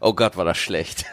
[0.00, 1.04] Oh Gott, war das schlecht.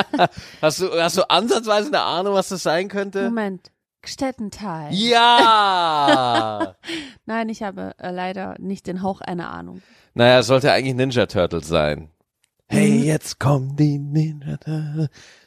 [0.60, 3.22] hast du, hast du ansatzweise eine Ahnung, was das sein könnte?
[3.22, 3.70] Moment.
[4.04, 4.88] Stettental.
[4.92, 6.74] Ja!
[7.26, 9.82] Nein, ich habe äh, leider nicht den Hauch einer Ahnung.
[10.14, 12.10] naja, es sollte eigentlich Ninja Turtles sein.
[12.72, 14.58] Hey, jetzt kommen die Ninja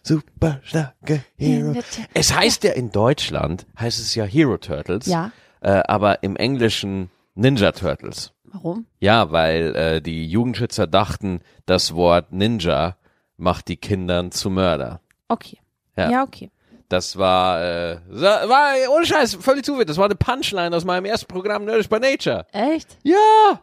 [0.04, 1.74] super starke Hero.
[2.14, 5.32] Es heißt ja in Deutschland, heißt es ja Hero Turtles, Ja.
[5.62, 8.32] äh, aber im Englischen Ninja Turtles.
[8.44, 8.86] Warum?
[9.00, 12.96] Ja, weil äh, die Jugendschützer dachten, das Wort Ninja
[13.38, 15.02] macht die Kindern zu Mörder.
[15.28, 15.58] Okay.
[15.98, 16.12] Ja.
[16.12, 16.52] Ja, okay.
[16.90, 19.88] Das war, äh, war ohne Scheiß, völlig zufällig.
[19.88, 22.46] Das war eine Punchline aus meinem ersten Programm Nerdish by Nature.
[22.52, 22.98] Echt?
[23.04, 23.16] Ja!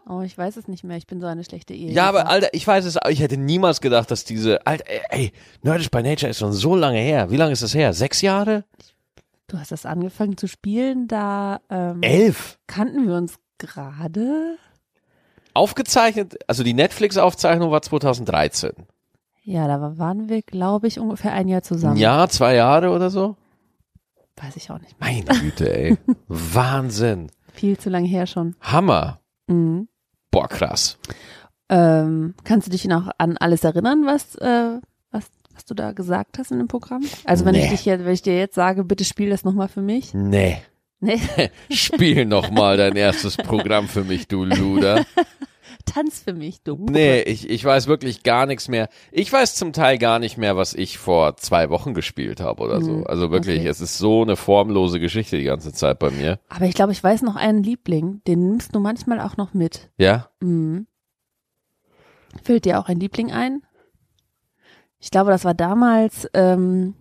[0.08, 0.96] Oh, ich weiß es nicht mehr.
[0.96, 1.92] Ich bin so eine schlechte Ehe.
[1.92, 5.32] Ja, aber Alter, ich weiß es, ich hätte niemals gedacht, dass diese, Alter, ey, ey,
[5.62, 7.30] Nerdish by Nature ist schon so lange her.
[7.30, 7.92] Wie lange ist das her?
[7.92, 8.64] Sechs Jahre?
[9.46, 12.58] Du hast das angefangen zu spielen, da ähm, Elf?
[12.66, 14.56] kannten wir uns gerade.
[15.54, 18.72] Aufgezeichnet, also die Netflix-Aufzeichnung war 2013.
[19.44, 21.96] Ja, da waren wir, glaube ich, ungefähr ein Jahr zusammen.
[21.96, 23.36] Jahr, zwei Jahre oder so?
[24.36, 24.98] Weiß ich auch nicht.
[25.00, 25.98] Meine Güte, ey.
[26.28, 27.30] Wahnsinn.
[27.52, 28.54] Viel zu lange her schon.
[28.60, 29.20] Hammer.
[29.48, 29.88] Mhm.
[30.30, 30.96] Boah, krass.
[31.68, 34.78] Ähm, kannst du dich noch an alles erinnern, was, äh,
[35.10, 37.02] was, was du da gesagt hast in dem Programm?
[37.24, 37.64] Also wenn Nee.
[37.64, 40.14] ich dich jetzt, wenn ich dir jetzt sage, bitte spiel das nochmal für mich.
[40.14, 40.58] Nee.
[41.00, 41.20] Nee,
[41.70, 45.04] Spiel noch mal dein erstes Programm für mich, du Luder.
[45.84, 46.86] tanz für mich, du.
[46.90, 48.88] Nee, ich, ich weiß wirklich gar nichts mehr.
[49.10, 52.80] Ich weiß zum Teil gar nicht mehr, was ich vor zwei Wochen gespielt habe oder
[52.80, 52.90] so.
[52.92, 53.68] Mhm, Also wirklich, okay.
[53.68, 56.38] es ist so eine formlose Geschichte die ganze Zeit bei mir.
[56.48, 59.90] Aber ich glaube, ich weiß noch einen Liebling, den nimmst du manchmal auch noch mit.
[59.98, 60.28] Ja?
[60.40, 60.86] Mhm.
[62.42, 63.62] Fällt dir auch ein Liebling ein?
[64.98, 66.94] Ich glaube, das war damals ähm,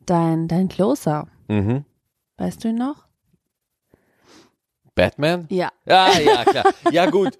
[0.00, 1.28] dein, dein Closer.
[1.48, 1.84] Mhm.
[2.36, 3.06] Weißt du ihn noch?
[4.94, 5.46] Batman?
[5.50, 5.70] Ja.
[5.86, 6.64] Ja, ja, klar.
[6.90, 7.38] Ja, gut.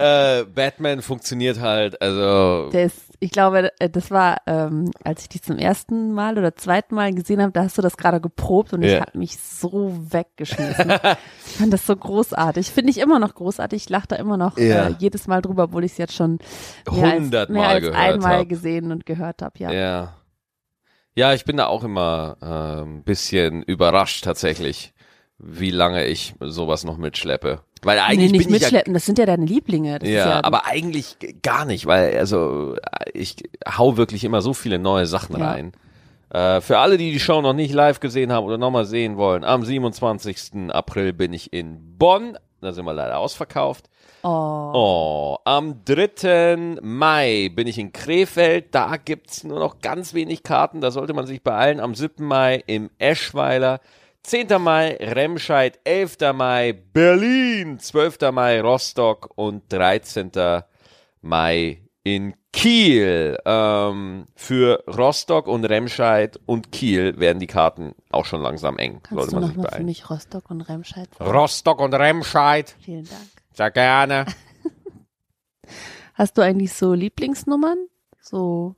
[0.00, 2.70] Äh, Batman funktioniert halt, also.
[2.70, 6.54] Der ist, ich glaube, äh, das war, ähm, als ich dich zum ersten Mal oder
[6.54, 9.00] zweiten Mal gesehen habe, da hast du das gerade geprobt und ich Ja.
[9.00, 10.92] habe mich so weggeschmissen.
[11.46, 12.70] ich fand das so großartig.
[12.70, 13.82] Finde ich immer noch großartig.
[13.84, 14.88] Ich lache da immer noch Ja.
[14.88, 16.38] äh, jedes Mal drüber, obwohl ich es jetzt schon
[16.88, 18.48] Hundertmal mehr als gehört einmal hab.
[18.48, 19.58] gesehen und gehört habe.
[19.58, 19.72] Ja.
[19.72, 20.14] Ja.
[21.16, 24.94] Ja, ich bin da auch immer äh, ein bisschen überrascht tatsächlich,
[25.38, 27.62] wie lange ich sowas noch mitschleppe.
[27.82, 29.98] Weil nee, eigentlich nicht bin ich ja mitschleppen, das sind ja deine Lieblinge.
[30.02, 32.76] Ja, ja aber eigentlich gar nicht, weil also
[33.12, 35.50] ich hau wirklich immer so viele neue Sachen Ja.
[35.50, 35.72] rein.
[36.30, 39.44] Äh, für alle, die die Show noch nicht live gesehen haben oder nochmal sehen wollen,
[39.44, 40.70] am 27.
[40.70, 42.36] April bin ich in Bonn.
[42.60, 43.88] Da sind wir leider ausverkauft.
[44.24, 46.78] oh, Oh, am 3.
[46.82, 48.74] Mai bin ich in Krefeld.
[48.74, 50.80] Da gibt's nur noch ganz wenig Karten.
[50.80, 51.78] Da sollte man sich beeilen.
[51.80, 52.24] Am 7.
[52.24, 53.80] Mai im Eschweiler.
[54.28, 54.60] 10.
[54.60, 55.80] Mai Remscheid.
[55.84, 56.34] 11.
[56.34, 57.78] Mai Berlin.
[57.78, 58.30] 12.
[58.30, 59.30] Mai Rostock.
[59.36, 60.30] Und 13.
[61.22, 63.38] Mai in Kiel.
[63.46, 69.00] Ähm, für Rostock und Remscheid und Kiel werden die Karten auch schon langsam eng.
[69.02, 71.30] kannst sollte du man sich nochmal für mich Rostock und Remscheid sagen?
[71.30, 72.76] Rostock und Remscheid.
[72.80, 73.28] Vielen Dank.
[73.54, 74.26] Sehr gerne.
[76.14, 77.78] Hast du eigentlich so Lieblingsnummern?
[78.20, 78.76] So,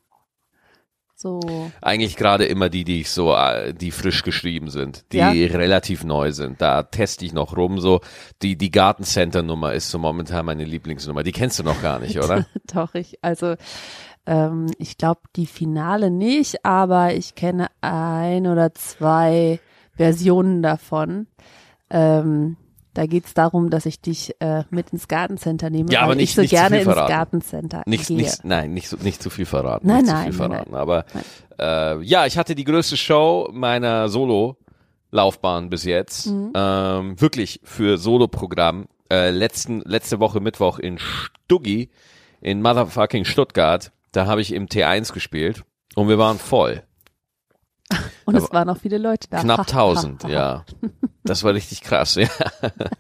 [1.21, 5.31] so, Eigentlich gerade immer die, die ich so, äh, die frisch geschrieben sind, die Ja.
[5.31, 6.61] relativ neu sind.
[6.63, 7.79] Da teste ich noch rum.
[7.79, 8.01] So
[8.41, 11.23] die die Gartencenter Nummer ist so momentan meine Lieblingsnummer.
[11.23, 12.47] Die kennst du noch gar nicht, oder?
[12.75, 13.57] doch, ich, also,
[14.27, 19.61] ähm, ich glaube, die Finale nicht, aber ich kenne ein oder zwei
[19.97, 21.27] Versionen davon.
[21.91, 22.57] Ähm,
[22.95, 26.35] da geht's darum, dass ich dich äh, mit ins Gartencenter nehme, Ja, aber nicht- ich
[26.35, 26.95] so nicht gerne ins.
[26.95, 28.17] Gartencenter Nicht, gehe.
[28.17, 29.87] nicht, nein, nicht, so, nicht zu viel verraten.
[29.87, 30.75] Nein, nicht zu nein, viel nein, verraten.
[30.75, 31.05] Aber
[31.59, 36.27] Äh, ja, ich hatte die größte Show meiner Solo-Laufbahn bis jetzt.
[36.29, 36.53] Mhm.
[36.55, 38.87] Ähm, wirklich für Solo-Programm.
[39.13, 41.91] Äh, letzten, letzte Woche Mittwoch in Stuggi
[42.41, 43.93] in motherfucking Stuttgart.
[44.13, 45.65] Da habe ich im T1 gespielt
[45.97, 46.83] und wir waren voll.
[48.31, 49.41] Und es waren auch viele Leute da.
[49.41, 50.65] Knapp 1000, ja.
[51.25, 52.29] Das war richtig krass, ja.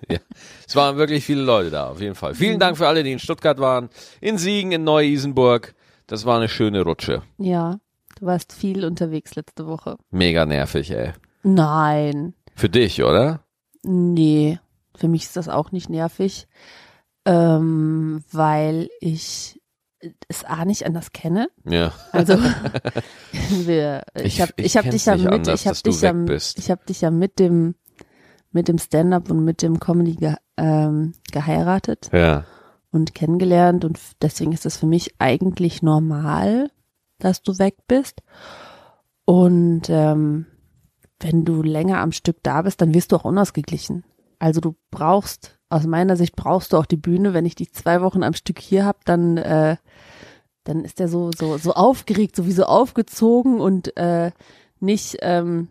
[0.09, 0.19] ja.
[0.67, 2.35] Es waren wirklich viele Leute da, auf jeden Fall.
[2.35, 3.88] Vielen Dank für alle, die in Stuttgart waren,
[4.21, 5.75] in Siegen, in Neu-Isenburg.
[6.06, 7.23] Das war eine schöne Rutsche.
[7.38, 7.79] Ja,
[8.19, 9.97] du warst viel unterwegs letzte Woche.
[10.11, 11.12] Mega nervig, ey.
[11.43, 13.41] Nein, Für dich, oder?
[13.82, 14.59] nee,
[14.94, 16.47] für mich ist das auch nicht nervig,
[17.25, 19.60] ähm, weil ich
[20.29, 21.49] es A nicht anders kenne.
[21.64, 21.93] Ja.
[22.12, 22.38] Also
[23.64, 26.14] wir, ich, Ich- habe ich ich hab dich ja mit, anders, ich habe dich ja,
[26.56, 27.75] ich habe dich ja mit dem
[28.52, 32.44] mit dem Stand-up und mit dem Comedy ge, ähm, geheiratet Ja.
[32.91, 36.70] und kennengelernt und deswegen ist das für mich eigentlich normal,
[37.20, 38.23] dass du weg bist.
[39.25, 40.46] Und ähm,
[41.20, 44.05] wenn du länger am Stück da bist, dann wirst du auch unausgeglichen.
[44.41, 47.32] Also du brauchst, aus meiner Sicht brauchst du auch die Bühne.
[47.32, 49.76] Wenn ich dich zwei Wochen am Stück hier hab, dann äh,
[50.64, 54.32] dann ist der so so so aufgeregt, sowieso aufgezogen und äh,
[54.81, 55.69] nicht ähm,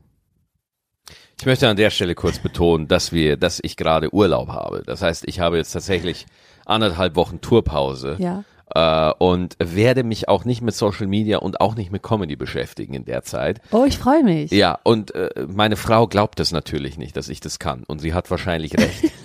[1.37, 4.83] Ich möchte an der Stelle kurz betonen, dass wir, dass ich gerade Urlaub habe.
[4.85, 6.25] Das heißt, ich habe jetzt tatsächlich
[6.65, 8.15] anderthalb Wochen Tourpause.
[8.19, 8.43] ja
[8.75, 12.93] Äh, und werde mich auch nicht mit Social Media und auch nicht mit Comedy beschäftigen
[12.93, 13.61] in der Zeit.
[13.71, 14.51] Oh, ich freue mich.
[14.51, 17.83] Ja, und äh, meine Frau glaubt es natürlich nicht, dass ich das kann.
[17.83, 19.11] Und sie hat wahrscheinlich recht.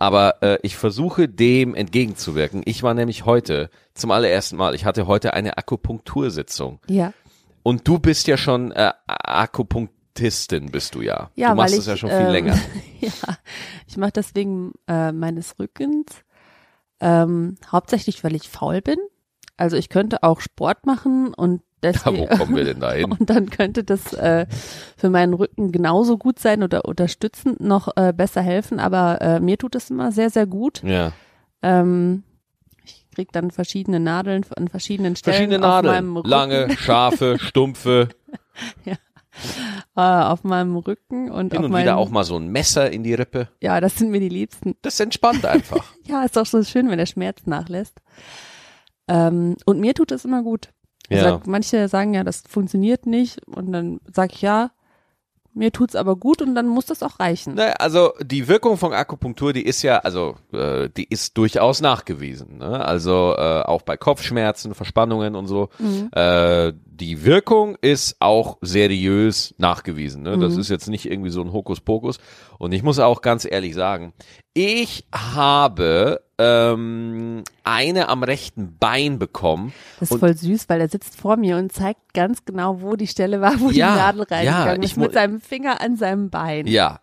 [0.00, 2.62] Aber äh, ich versuche dem entgegenzuwirken.
[2.66, 6.78] Ich war nämlich heute zum allerersten Mal, ich hatte heute eine Akupunktursitzung.
[6.86, 7.12] Ja.
[7.64, 11.32] Und du bist ja schon äh, Akupunktistin, bist du ja.
[11.34, 12.56] Ja, du machst weil es ja schon viel ähm, länger.
[13.00, 13.10] ja,
[13.88, 16.06] ich mache das wegen äh, meines Rückens.
[17.00, 18.98] Ähm, hauptsächlich, weil ich faul bin.
[19.58, 23.12] Also ich könnte auch Sport machen und Ja, deswegen wo kommen wir denn da hin?
[23.18, 24.46] und dann könnte das äh,
[24.96, 28.80] für meinen Rücken genauso gut sein oder unterstützend noch äh, besser helfen.
[28.80, 30.82] Aber äh, mir tut es immer sehr, sehr gut.
[30.82, 31.12] Ja.
[31.62, 32.22] Ähm,
[32.84, 35.94] ich krieg dann verschiedene Nadeln an verschiedenen Stellen Verschiedene auf Nadeln.
[35.94, 38.08] meinem Rücken, Lange, scharfe, stumpfe.
[38.86, 42.90] äh, auf meinem Rücken und Hin auf und meinem, wieder auch mal so ein Messer
[42.90, 43.48] in die Rippe.
[43.60, 44.76] ja, das sind mir die Liebsten.
[44.82, 45.84] Das entspannt einfach.
[46.08, 48.00] Ja, ist doch so schön, wenn der Schmerz nachlässt.
[49.08, 50.70] Ähm, und mir tut es immer gut.
[51.08, 51.24] Ja.
[51.24, 54.70] Also manche sagen ja, das funktioniert nicht und dann sage ich ja,
[55.58, 57.54] mir tut's aber gut und dann muss das auch reichen.
[57.54, 62.58] Ne, also die Wirkung von Akupunktur, die ist ja, also äh, die ist durchaus nachgewiesen.
[62.58, 62.84] Ne?
[62.84, 65.68] Also äh, auch bei Kopfschmerzen, Verspannungen und so.
[66.12, 70.22] Äh, die Wirkung ist auch seriös nachgewiesen.
[70.22, 70.38] Ne?
[70.38, 72.18] Das ist jetzt nicht irgendwie so ein Hokuspokus.
[72.58, 74.12] Und ich muss auch ganz ehrlich sagen,
[74.54, 79.72] ich habe ähm, eine am rechten Bein bekommen.
[79.98, 83.08] Das ist voll süß, weil er sitzt vor mir und zeigt ganz genau, wo die
[83.08, 86.30] Stelle war, wo Ja, die Nadel ja, reingegangen ich ist, mit seinem Finger an seinem
[86.30, 86.66] Bein.
[86.66, 87.00] Ja.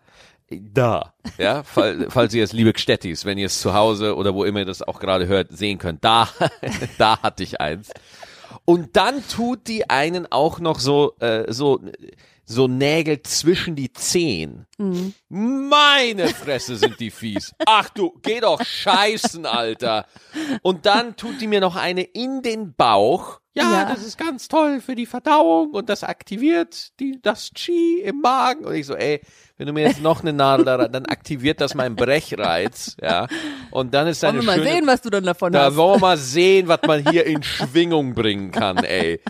[0.48, 1.12] Da.
[1.38, 4.60] Ja, fall, falls ihr es, liebe Gstettis, wenn ihr es zu Hause oder wo immer
[4.60, 6.28] ihr das auch gerade hört, sehen könnt, da,
[6.98, 7.90] da hatte ich eins.
[8.64, 11.80] Und dann tut die einen auch noch so, äh, so,
[12.48, 14.66] so Nägel zwischen die Zehen.
[15.28, 17.52] Meine Fresse sind die fies.
[17.66, 20.06] Ach du, geh doch scheißen, Alter.
[20.62, 23.40] Und dann tut die mir noch eine in den Bauch.
[23.54, 23.84] Ja, Ja.
[23.86, 28.64] das ist ganz toll für die Verdauung und das aktiviert die, das Qi im Magen.
[28.66, 29.22] Und ich so, ey,
[29.56, 33.26] wenn du mir jetzt noch eine Nadel da rein, dann aktiviert das meinen Brechreiz, ja.
[33.70, 35.76] Und dann ist Wollen deine wir mal schöne, sehen, was du dann davon da hast.
[35.76, 39.20] wollen wir mal sehen, was man hier in Schwingung bringen kann, ey.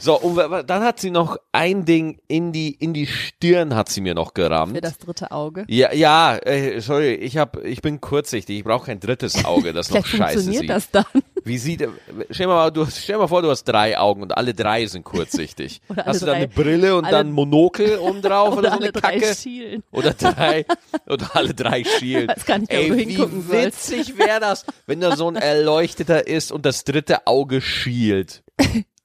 [0.00, 0.36] So, und
[0.68, 4.32] dann hat sie noch ein Ding in die, in die Stirn hat sie mir noch
[4.34, 4.74] gerammt.
[4.74, 5.64] Für das dritte Auge.
[5.68, 9.90] Ja, ja, äh, sorry, ich hab, ich bin kurzsichtig, ich brauche kein drittes Auge, das
[9.94, 10.70] noch scheiße funktioniert sieht.
[10.70, 11.04] das dann.
[11.44, 11.86] Wie sieht,
[12.30, 15.80] stell mal, du, stell mal vor, du hast drei Augen und alle drei sind kurzsichtig.
[15.88, 18.70] Oder hast du dann eine drei- Brille und alle- dann Monokel oben drauf oder, Oder
[18.70, 19.34] so eine alle drei Kacke?
[19.34, 19.82] schielen.
[19.92, 20.64] Oder drei,
[21.08, 22.26] oder alle drei schielen.
[22.28, 26.64] nicht mehr, wo Ey, wie witzig wäre das, wenn da so ein Erleuchteter ist und
[26.66, 28.42] das dritte Auge schielt.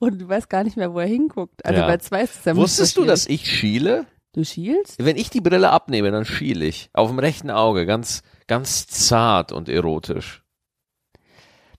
[0.06, 1.66] Und du weißt gar nicht mehr, wo er hinguckt.
[1.66, 1.88] Also Ja.
[1.88, 4.06] bei zwei ist es ja Wusstest du, dass ich schiele?
[4.34, 5.04] Du schielst?
[5.04, 6.90] Wenn ich die Brille abnehme, dann schiele ich.
[6.94, 10.44] Auf dem rechten Auge, ganz, ganz zart und erotisch.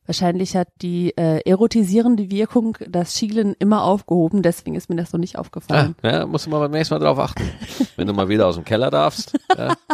[0.06, 5.18] Wahrscheinlich hat die äh, erotisierende Wirkung das Schielen immer aufgehoben, deswegen ist mir das so
[5.18, 5.97] nicht Ah, aufgefallen.
[6.02, 7.42] ja, musst du mal beim nächsten Mal drauf achten.
[7.97, 9.33] Wenn du mal wieder aus dem Keller darfst.
[9.56, 9.75] Ja.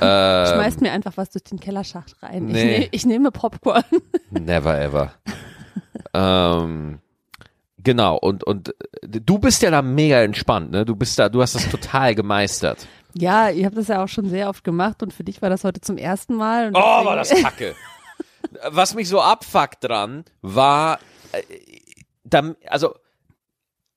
[0.00, 2.48] Ähm, Schmeißt mir einfach was durch den Kellerschacht rein.
[2.48, 2.78] Ich, nee.
[2.80, 3.84] ne, ich nehme Popcorn.
[4.30, 5.12] Never ever.
[6.12, 6.98] Ähm,
[7.78, 10.84] genau, und, und du bist ja da mega entspannt, ne?
[10.84, 12.86] Du bist da, du hast das total gemeistert.
[13.14, 15.62] Ja, ihr habt das ja auch schon sehr oft gemacht und für dich war das
[15.64, 16.68] heute zum ersten Mal.
[16.68, 17.74] Und Oh, war das kacke.
[18.68, 20.98] Was mich so abfuckt dran, war,
[21.32, 21.42] äh,
[22.24, 22.56] dann,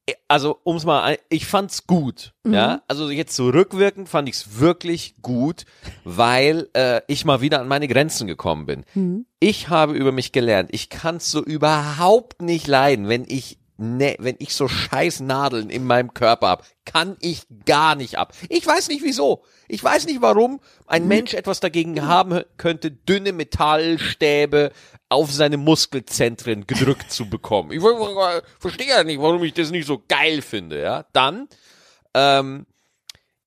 [0.08, 2.82] also, äh, also, um's mal, ein- ich fand's gut, ja.
[2.88, 5.66] Also jetzt so rückwirkend fand ich's wirklich gut,
[6.04, 8.86] weil äh, ich mal wieder an meine Grenzen gekommen bin.
[9.40, 14.36] Ich habe über mich gelernt, ich kann's so überhaupt nicht leiden, wenn ich ne, wenn
[14.40, 18.34] ich so scheiß Nadeln in meinem Körper hab, kann ich gar nicht ab.
[18.50, 19.44] Ich weiß nicht wieso.
[19.68, 24.72] Ich weiß nicht warum ein Mensch etwas dagegen haben könnte, dünne Metallstäbe
[25.10, 27.72] auf seine Muskelzentren gedrückt zu bekommen.
[27.72, 31.06] Ich ver- verstehe ja nicht, warum ich das nicht so geil finde, ja.
[31.14, 31.48] Dann,
[32.14, 32.66] ähm,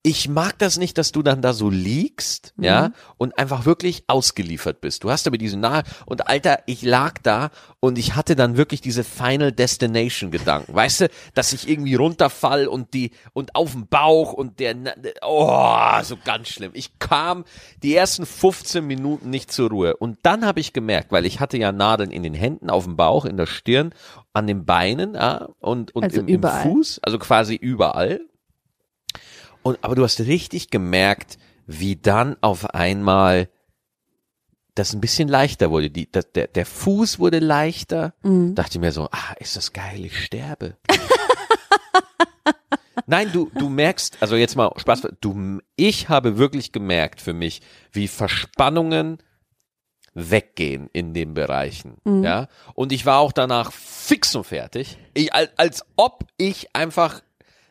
[0.02, 4.80] ich mag das nicht, dass du dann da so liegst, ja, und einfach wirklich ausgeliefert
[4.80, 5.04] bist.
[5.04, 8.80] Du hast aber diese Nahe und Alter, ich lag da und ich hatte dann wirklich
[8.80, 10.74] diese Final Destination Gedanken.
[10.74, 14.74] Weißt du, dass ich irgendwie runterfall und die und auf dem Bauch und der
[15.22, 16.70] oh, so ganz schlimm.
[16.72, 17.44] Ich kam
[17.82, 21.58] die ersten 15 Minuten nicht zur Ruhe und dann habe ich gemerkt, weil ich hatte
[21.58, 23.92] ja Nadeln in den Händen, auf dem Bauch, in der Stirn,
[24.32, 26.42] an den Beinen, ja, und und Also im, im.
[26.42, 28.20] Fuß, also quasi überall.
[29.62, 33.48] Und, aber du hast richtig gemerkt, wie dann auf einmal
[34.74, 35.90] das ein bisschen leichter wurde.
[35.90, 38.14] Die, das, der, der Fuß wurde leichter.
[38.54, 40.76] Dachte ich mir so, ah, ist das geil, ich sterbe.
[43.06, 47.60] Nein, du, du merkst, also jetzt mal Spaß, du, ich habe wirklich gemerkt für mich,
[47.92, 49.18] wie Verspannungen
[50.14, 52.48] weggehen in den Bereichen, ja.
[52.74, 54.98] Und ich war auch danach fix und fertig.
[55.14, 57.20] Ich, als, als ob ich einfach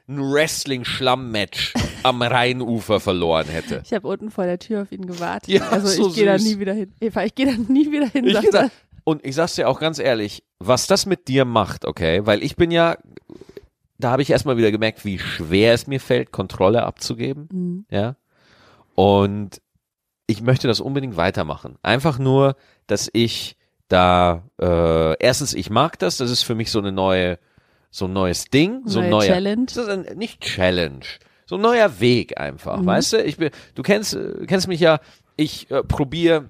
[0.10, 1.74] ein Wrestling-Schlamm-Match
[2.04, 3.82] am Rheinufer verloren hätte.
[3.86, 5.50] Ich habe unten vor der Tür auf ihn gewartet.
[5.50, 6.94] Ja, also so ich gehe da nie wieder hin.
[7.00, 8.26] Eva, ich gehe da nie wieder hin.
[8.26, 8.72] Ich er.
[9.04, 12.56] und ich sag's dir auch ganz ehrlich, was das mit dir macht, okay, weil ich
[12.56, 12.98] bin ja,
[14.00, 17.86] da habe ich erstmal wieder gemerkt, wie schwer es mir fällt, Kontrolle abzugeben, Mhm.
[17.92, 18.16] ja.
[18.96, 19.62] Und
[20.28, 21.78] ich möchte das unbedingt weitermachen.
[21.82, 22.56] Einfach nur,
[22.88, 23.56] dass ich
[23.88, 27.40] da, äh, erstens, ich mag das, das ist für mich so eine neue,
[27.90, 29.66] so ein neues Ding, so ein Neue neuer, Challenge.
[29.66, 31.06] Das ist ein, nicht Challenge,
[31.46, 33.24] so ein neuer Weg einfach, weißt du?
[33.24, 35.00] Ich bin, du kennst, äh, kennst mich ja,
[35.36, 36.50] ich äh, probiere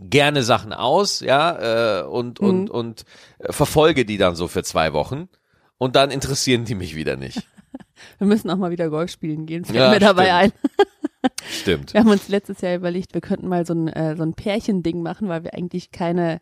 [0.00, 3.04] gerne Sachen aus, ja, äh, und, und, und
[3.38, 5.28] äh, verfolge die dann so für zwei Wochen.
[5.76, 7.42] Und dann interessieren die mich wieder nicht.
[8.18, 9.64] Wir müssen auch mal wieder Golf spielen gehen.
[9.64, 10.52] Fällt Ja, mir dabei ein.
[11.50, 11.94] Stimmt.
[11.94, 15.02] Wir haben uns letztes Jahr überlegt, wir könnten mal so ein, äh, so ein Pärchending
[15.02, 16.40] machen, weil wir eigentlich keine,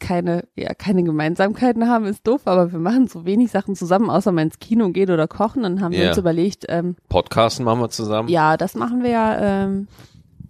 [0.00, 4.32] keine, ja, keine Gemeinsamkeiten haben, ist doof, aber wir machen so wenig Sachen zusammen, außer
[4.32, 5.62] mal ins Kino geht oder kochen.
[5.62, 6.08] Dann haben wir Ja.
[6.08, 8.28] uns überlegt, ähm, Podcasten machen wir zusammen.
[8.28, 9.86] ja, das machen wir ja ähm,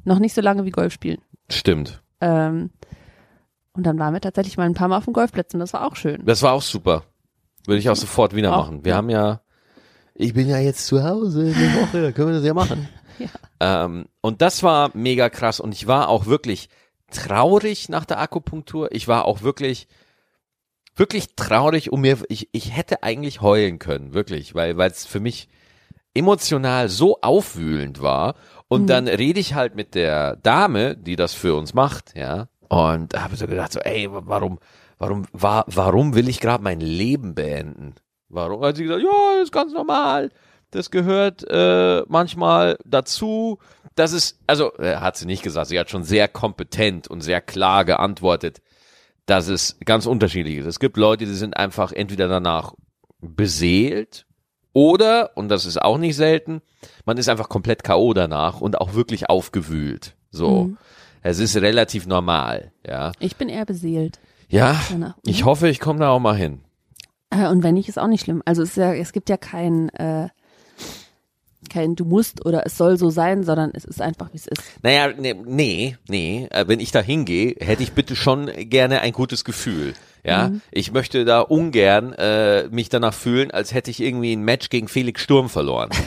[0.05, 1.19] noch nicht so lange wie Golf spielen.
[1.51, 2.03] Stimmt.
[2.21, 2.71] Ähm,
[3.73, 5.87] und dann waren wir tatsächlich mal ein paar Mal auf dem Golfplatz und das war
[5.87, 6.23] auch schön.
[6.25, 7.03] Das war auch super.
[7.67, 8.85] Würde ich auch sofort wieder Auch, machen.
[8.85, 8.97] Wir ja.
[8.97, 9.41] haben ja,
[10.15, 12.89] ich bin ja jetzt zu Hause eine Woche, da können wir das ja machen.
[13.61, 16.69] ähm, und das war mega krass und ich war auch wirklich
[17.11, 18.93] traurig nach der Akupunktur.
[18.93, 19.89] Ich war auch wirklich,
[20.97, 25.21] wirklich traurig und mir, ich, ich hätte eigentlich heulen können, wirklich, weil, weil es für
[25.21, 25.49] mich
[26.15, 28.35] emotional so aufwühlend war.
[28.69, 32.49] Und dann rede ich halt mit der Dame, die das für uns macht, ja.
[32.69, 34.61] Und habe so gedacht, so, ey, warum,
[34.99, 37.97] warum, wa, warum will ich gerade mein Leben beenden?
[38.29, 38.63] Warum?
[38.63, 40.31] Hat sie gesagt, ja, ist ganz normal.
[40.71, 43.59] Das gehört äh, manchmal dazu.
[43.95, 47.41] Das ist, also äh, hat sie nicht gesagt, sie hat schon sehr kompetent und sehr
[47.41, 48.61] klar geantwortet,
[49.27, 50.67] dass es ganz unterschiedlich ist.
[50.67, 52.75] Es gibt Leute, die sind einfach entweder danach
[53.21, 54.27] beseelt
[54.73, 56.63] oder, und das ist auch nicht selten,
[57.05, 58.15] man ist einfach komplett K.O.
[58.15, 60.15] danach und auch wirklich aufgewühlt.
[60.31, 60.71] So.
[61.23, 63.13] Es ist relativ normal, ja.
[63.19, 64.21] Ich bin eher beseelt.
[64.49, 65.17] Ja, Danach.
[65.25, 66.61] ich hoffe, ich komme da auch mal hin.
[67.31, 68.43] Äh, und wenn nicht, ist auch nicht schlimm.
[68.45, 70.29] Also es, ist ja, es gibt ja kein, äh,
[71.69, 74.63] kein du musst oder es soll so sein, sondern es ist einfach, wie es ist.
[74.83, 76.49] Naja, nee, nee, nee.
[76.51, 79.95] Äh, wenn ich da hingehe, hätte ich bitte schon gerne ein gutes Gefühl.
[80.23, 84.69] Ja, ich möchte da ungern äh, mich danach fühlen, als hätte ich irgendwie ein Match
[84.69, 85.91] gegen Felix Sturm verloren.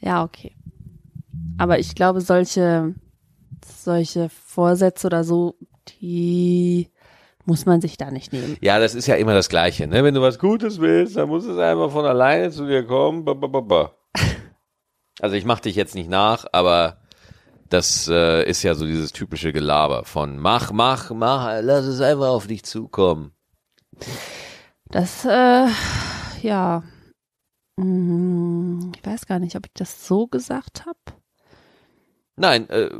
[0.00, 0.54] Ja, okay.
[1.56, 2.94] Aber ich glaube, solche,
[3.64, 5.56] solche Vorsätze oder so,
[6.02, 6.90] die
[7.46, 8.56] muss man sich da nicht nehmen.
[8.60, 9.86] Ja, das ist ja immer das Gleiche.
[9.86, 10.02] Ne?
[10.04, 13.24] Wenn du was Gutes willst, dann muss es einfach von alleine zu dir kommen.
[13.24, 13.92] Ba, ba, ba.
[15.20, 16.98] Also ich mach dich jetzt nicht nach, aber
[17.70, 22.28] das äh, ist ja so dieses typische Gelaber von mach, mach, mach, lass es einfach
[22.28, 23.32] auf dich zukommen.
[24.90, 25.68] Das, äh,
[26.42, 26.82] ja.
[27.76, 30.98] Mm, Ich weiß gar nicht, ob ich das so gesagt habe.
[32.36, 32.90] Nein, äh,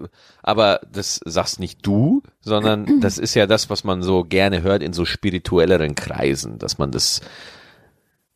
[0.42, 4.82] aber das sagst nicht du, sondern das ist ja das, was man so gerne hört
[4.82, 7.20] in so spirituelleren Kreisen, dass man das,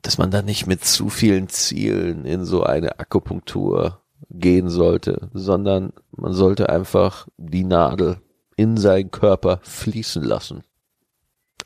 [0.03, 4.01] dass man da nicht mit zu vielen Zielen in so eine Akupunktur
[4.31, 8.21] gehen sollte, sondern man sollte einfach die Nadel
[8.57, 10.65] in seinen Körper fließen lassen.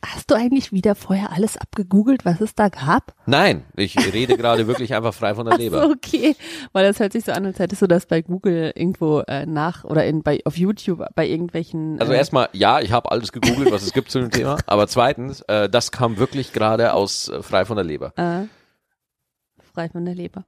[0.05, 3.15] Hast du eigentlich wieder vorher alles abgegoogelt, was es da gab?
[3.27, 5.87] Nein, ich rede gerade wirklich einfach frei von der Ach so, Leber.
[5.91, 6.35] okay.
[6.73, 9.85] Weil das hört sich so an, als hättest du das bei Google irgendwo äh, nach
[9.85, 12.01] oder in, bei, auf YouTube bei irgendwelchen.
[12.01, 14.89] Also äh, erstmal, ja, ich habe alles gegoogelt, was es gibt zu dem Thema, aber
[14.89, 18.13] zweitens, äh, das kam wirklich gerade aus äh, frei von der Leber.
[18.17, 18.47] Äh,
[19.73, 20.45] frei von der Leber.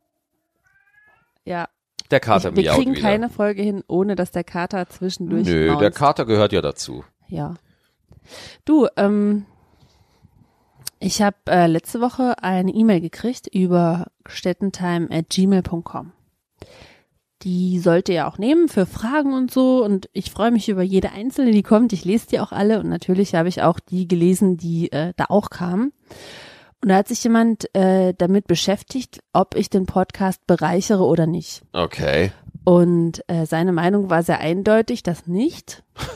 [1.45, 1.69] Ja,
[2.11, 3.03] Der Kater ich, wir kriegen wieder.
[3.03, 5.99] keine Folge hin, ohne dass der Kater zwischendurch Nö, der maunzt.
[5.99, 7.05] Kater gehört ja dazu.
[7.29, 7.55] Ja.
[8.65, 9.47] Du, ähm,
[11.01, 16.13] Ich habe äh, letzte Woche eine E-Mail gekriegt über stettentime@gmail.com.
[17.43, 21.13] Die sollte ihr auch nehmen für Fragen und so und ich freue mich über jede
[21.13, 21.93] einzelne, die kommt.
[21.93, 25.27] Ich lese die auch alle und natürlich habe ich auch die gelesen, die äh, da
[25.29, 25.93] auch kamen.
[26.81, 31.63] Und da hat sich jemand äh, damit beschäftigt, ob ich den Podcast bereichere oder nicht.
[31.73, 32.33] Okay.
[32.65, 35.83] Und äh, seine Meinung war sehr eindeutig, dass nicht,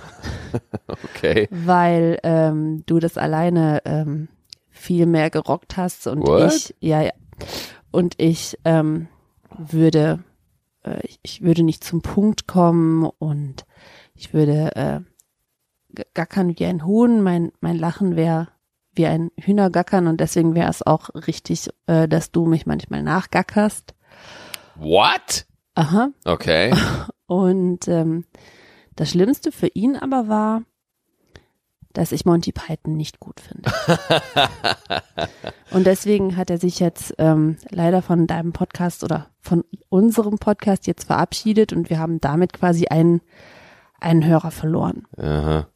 [1.05, 1.49] Okay.
[1.51, 4.29] weil ähm, du das alleine ähm,
[4.71, 6.53] viel mehr gerockt hast und What?
[6.55, 7.13] ich, ja, ja,
[7.91, 9.09] und ich ähm,
[9.57, 10.25] würde,
[10.85, 13.65] äh, ich, ich würde nicht zum Punkt kommen und
[14.15, 15.01] ich würde äh,
[16.15, 17.23] gackern wie ein Huhn.
[17.23, 18.49] Mein mein Lachen wäre
[18.93, 23.95] wie ein Hühnergackern und deswegen wäre es auch richtig, äh, dass du mich manchmal nachgackerst.
[24.77, 25.47] What?
[25.75, 26.11] Aha.
[26.25, 26.75] Okay.
[27.27, 28.25] Und ähm,
[28.99, 30.63] das Schlimmste für ihn aber war,
[31.93, 33.73] dass ich Monty Python nicht gut finde.
[35.71, 40.89] Und deswegen hat er sich jetzt ähm, leider von deinem Podcast oder von unserem Podcast
[40.89, 43.21] jetzt verabschiedet und wir haben damit quasi einen,
[44.01, 45.07] einen Hörer verloren.
[45.17, 45.69] Aha.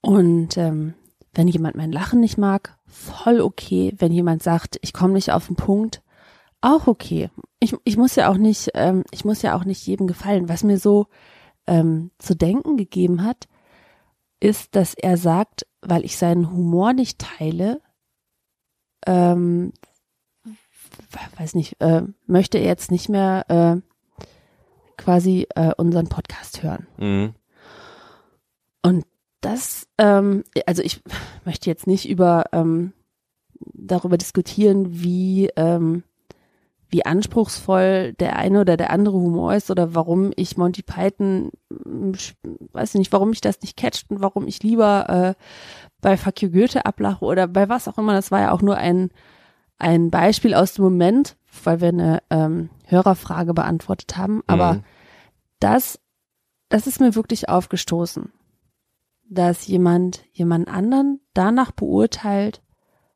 [0.00, 0.94] Und ähm,
[1.34, 3.94] wenn jemand mein Lachen nicht mag, voll okay.
[3.98, 6.02] Wenn jemand sagt, ich komme nicht auf den Punkt,
[6.60, 7.30] auch okay.
[7.58, 10.48] Ich, ich muss ja auch nicht, ähm, ich muss ja auch nicht jedem gefallen.
[10.48, 11.08] Was mir so
[11.66, 13.48] ähm, zu denken gegeben hat,
[14.40, 17.80] ist, dass er sagt, weil ich seinen Humor nicht teile,
[19.06, 19.72] ähm,
[21.38, 24.24] weiß nicht, äh, möchte er jetzt nicht mehr äh,
[24.96, 26.86] quasi äh, unseren Podcast hören.
[26.98, 27.34] Mhm.
[28.82, 29.04] Und
[29.40, 31.02] das, ähm, also ich
[31.44, 32.92] möchte jetzt nicht über ähm,
[33.72, 36.02] darüber diskutieren, wie ähm,
[36.96, 42.34] wie anspruchsvoll der eine oder der andere Humor ist oder warum ich Monty Python, sch-
[42.72, 45.42] weiß ich nicht, warum ich das nicht catcht und warum ich lieber äh,
[46.00, 48.14] bei Fuck You Goethe ablache oder bei was auch immer.
[48.14, 49.10] Das war ja auch nur ein
[49.78, 54.42] ein Beispiel aus dem Moment, weil wir eine ähm, Hörerfrage beantwortet haben.
[54.46, 54.82] Aber Mhm.
[55.60, 56.00] das,
[56.70, 58.32] das ist mir wirklich aufgestoßen,
[59.28, 62.62] dass jemand jemand anderen danach beurteilt,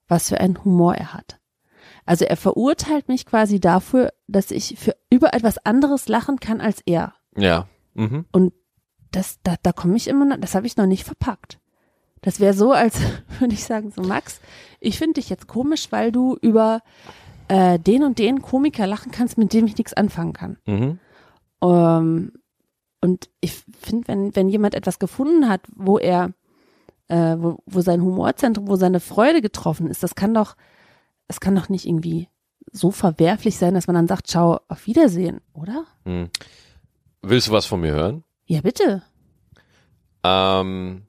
[0.06, 1.39] was für einen Humor er hat.
[2.10, 6.82] Also er verurteilt mich quasi dafür, dass ich für über etwas anderes lachen kann als
[6.84, 7.14] er.
[7.36, 7.68] Ja.
[7.94, 8.24] Mhm.
[9.12, 11.60] Das, da, da komme ich immer, noch, das habe ich noch nicht verpackt.
[12.20, 12.98] Das wäre so, als
[13.38, 14.40] würde ich sagen, so Max,
[14.80, 16.80] ich finde dich jetzt komisch, weil du über
[17.46, 20.56] äh, den und den Komiker lachen kannst, mit dem ich nichts anfangen kann.
[20.66, 20.98] Mhm.
[21.62, 22.32] Ähm,
[23.00, 26.32] und ich finde, wenn, wenn jemand etwas gefunden hat, wo er,
[27.06, 30.56] äh, wo, wo sein Humorzentrum, wo seine Freude getroffen ist, das kann doch,
[31.30, 32.28] es kann doch nicht irgendwie
[32.72, 35.86] so verwerflich sein, dass man dann sagt, ciao, auf Wiedersehen, oder?
[36.04, 36.28] Mhm.
[37.22, 38.24] Willst du was von mir hören?
[38.46, 39.02] Ja, bitte.
[40.24, 41.02] Ähm,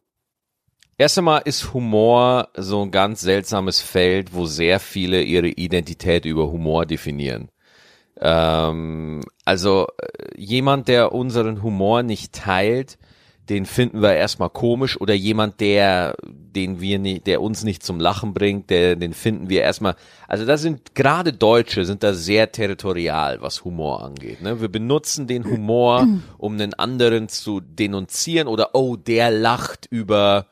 [0.98, 6.52] erst einmal ist Humor so ein ganz seltsames Feld, wo sehr viele ihre Identität über
[6.52, 7.50] Humor definieren.
[8.20, 13.00] Ähm, also äh, jemand, der unseren Humor nicht teilt,
[13.50, 16.16] den finden wir erstmal komisch oder jemand, der,
[16.56, 19.96] den wir nicht, der uns nicht zum Lachen bringt, der, den finden wir erstmal,
[20.28, 24.42] also da sind gerade Deutsche sind da sehr territorial, was Humor angeht.
[24.42, 24.62] Ne?
[24.62, 30.48] Wir benutzen den Humor, um einen anderen zu denunzieren oder oh, der lacht über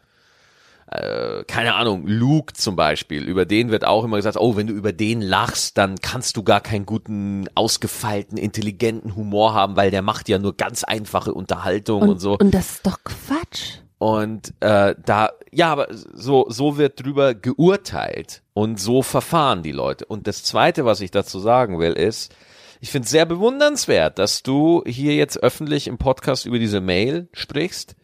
[0.92, 4.74] äh, keine Ahnung, Luke zum Beispiel, über den wird auch immer gesagt, oh, wenn du
[4.74, 10.02] über den lachst, dann kannst du gar keinen guten, ausgefeilten, intelligenten Humor haben, weil der
[10.02, 12.38] macht ja nur ganz einfache Unterhaltung und, Und, so.
[12.40, 13.82] und das ist doch Quatsch.
[14.00, 20.06] Und äh, da, ja, aber so, so wird drüber geurteilt und so verfahren die Leute.
[20.06, 22.34] Und das Zweite, was ich dazu sagen will, ist,
[22.80, 27.28] ich finde es sehr bewundernswert, dass du hier jetzt öffentlich im Podcast über diese Mail
[27.34, 27.98] sprichst.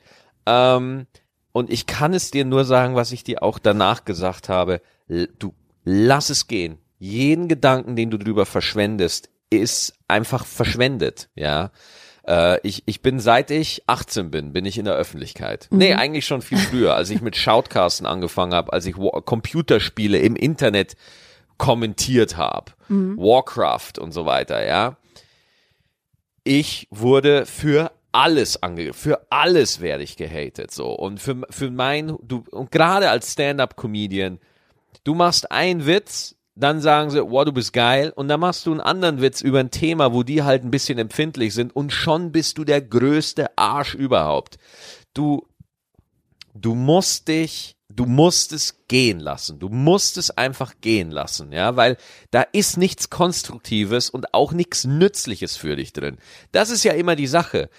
[0.45, 1.07] Ähm,
[1.53, 4.81] und ich kann es dir nur sagen, was ich dir auch danach gesagt habe.
[5.07, 5.53] Du
[5.85, 6.77] lass es gehen.
[6.99, 11.71] Jeden Gedanken, den du drüber verschwendest, ist einfach verschwendet, ja.
[12.27, 15.67] Äh, ich, ich bin, seit ich 18 bin, bin ich in der Öffentlichkeit.
[15.71, 20.35] Nee, eigentlich schon viel früher, als ich mit Shoutcasten angefangen habe, als ich Computerspiele im
[20.35, 20.95] Internet
[21.57, 22.71] kommentiert habe.
[23.17, 24.97] Warcraft und so weiter, ja.
[26.43, 30.91] Ich wurde für alles angegriffen, für alles werde ich gehatet, so.
[30.91, 34.39] Und für, für mein, du, und gerade als Stand-Up-Comedian,
[35.03, 38.71] du machst einen Witz, dann sagen sie, wow, du bist geil, und dann machst du
[38.71, 42.31] einen anderen Witz über ein Thema, wo die halt ein bisschen empfindlich sind, und schon
[42.31, 44.57] bist du der größte Arsch überhaupt.
[45.13, 45.45] Du,
[46.53, 49.59] du musst dich, du musst es gehen lassen.
[49.59, 51.97] Du musst es einfach gehen lassen, ja, weil
[52.31, 56.17] da ist nichts Konstruktives und auch nichts Nützliches für dich drin.
[56.51, 57.69] Das ist ja immer die Sache.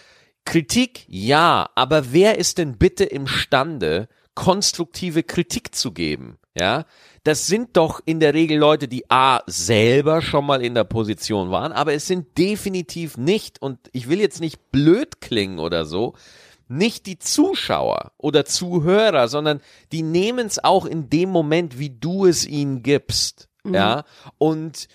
[0.45, 6.39] Kritik, ja, aber wer ist denn bitte imstande, konstruktive Kritik zu geben?
[6.59, 6.85] Ja,
[7.25, 11.51] das sind doch in der Regel Leute, die A, selber schon mal in der Position
[11.51, 16.15] waren, aber es sind definitiv nicht, und ich will jetzt nicht blöd klingen oder so,
[16.69, 19.61] nicht die Zuschauer oder Zuhörer, sondern
[19.93, 23.75] die nehmen es auch in dem Moment, wie du es ihnen gibst, Mhm.
[23.75, 24.05] ja,
[24.39, 24.89] und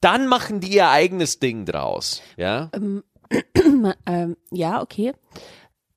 [0.00, 2.70] dann machen die ihr eigenes Ding draus, ja.
[2.72, 3.02] Ähm,
[4.06, 5.12] ähm, ja, okay.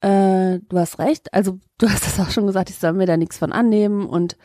[0.01, 1.33] Äh, du hast recht.
[1.33, 4.35] Also du hast das auch schon gesagt, ich soll mir da nichts von annehmen und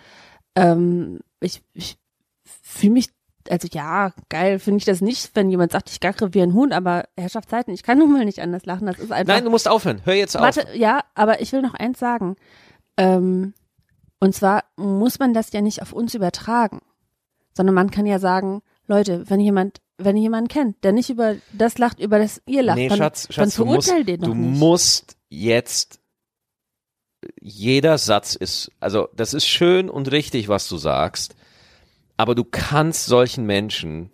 [0.57, 1.97] ähm, ich, ich
[2.45, 3.09] fühle mich,
[3.49, 6.73] also ja, geil finde ich das nicht, wenn jemand sagt, ich gackere wie ein Huhn,
[6.73, 8.87] aber Herrschaftszeiten, ich kann nun mal nicht anders lachen.
[8.87, 9.35] Das ist einfach.
[9.35, 10.01] Nein, du musst aufhören.
[10.05, 10.43] Hör jetzt auf.
[10.43, 12.37] Warte, ja, aber ich will noch eins sagen.
[12.97, 13.55] Ähm,
[14.19, 16.81] und zwar muss man das ja nicht auf uns übertragen,
[17.53, 21.37] sondern man kann ja sagen, Leute, wenn jemand, wenn ihr jemanden kennt, der nicht über
[21.53, 24.21] das lacht, über das ihr lacht, nee, dann, Schatz, dann Schatz, du musst, verurteil den
[24.21, 26.01] doch du musst jetzt
[27.41, 31.35] jeder Satz ist, also das ist schön und richtig, was du sagst,
[32.17, 34.11] aber du kannst solchen Menschen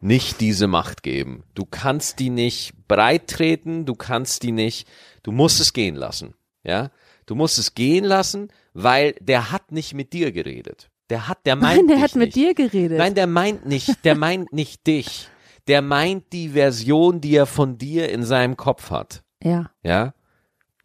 [0.00, 1.42] nicht diese Macht geben.
[1.54, 4.88] Du kannst die nicht breit treten, du kannst die nicht,
[5.22, 6.90] du musst es gehen lassen, ja?
[7.26, 10.90] Du musst es gehen lassen, weil der hat nicht mit dir geredet.
[11.10, 12.36] Der hat, der meint Nein, der hat mit nicht.
[12.36, 12.98] dir geredet.
[12.98, 15.28] Nein, der meint nicht, der meint nicht dich.
[15.68, 19.22] Der meint die Version, die er von dir in seinem Kopf hat.
[19.42, 20.14] Ja, Ja?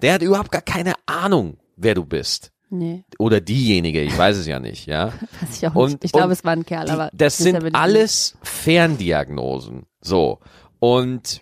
[0.01, 2.51] Der hat überhaupt gar keine Ahnung, wer du bist.
[2.69, 5.07] nee, Oder diejenige, ich weiß es ja nicht, ja.
[5.41, 6.05] weiß ich auch Und- nicht.
[6.05, 9.85] Ich glaube, es war ein Kerl, Die, aber das sind alles Ferndiagnosen.
[10.01, 10.39] So.
[10.79, 11.41] Und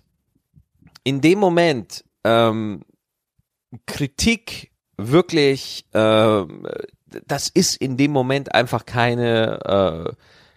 [1.04, 2.84] in dem Moment, ähm,
[3.86, 6.67] Kritik wirklich, ähm,
[7.28, 9.60] das ist in dem Moment einfach keine
[10.10, 10.13] äh,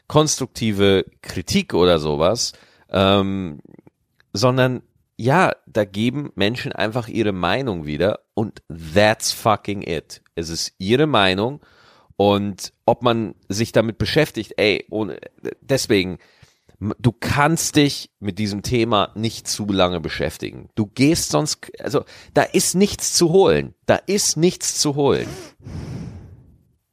[0.06, 2.52] konstruktive Kritik oder sowas,
[2.90, 3.60] ähm,
[4.32, 4.82] sondern
[5.16, 8.62] ja, da geben Menschen einfach ihre Meinung wieder und
[8.94, 10.22] that's fucking it.
[10.34, 11.60] Es ist ihre Meinung
[12.16, 15.18] und ob man sich damit beschäftigt, ey, ohne,
[15.60, 16.18] deswegen,
[16.78, 20.68] du kannst dich mit diesem Thema nicht zu lange beschäftigen.
[20.74, 23.74] Du gehst sonst, also da ist nichts zu holen.
[23.86, 25.28] Da ist nichts zu holen.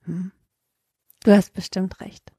[0.05, 0.31] nicht.
[1.23, 2.31] Du hast bestimmt recht.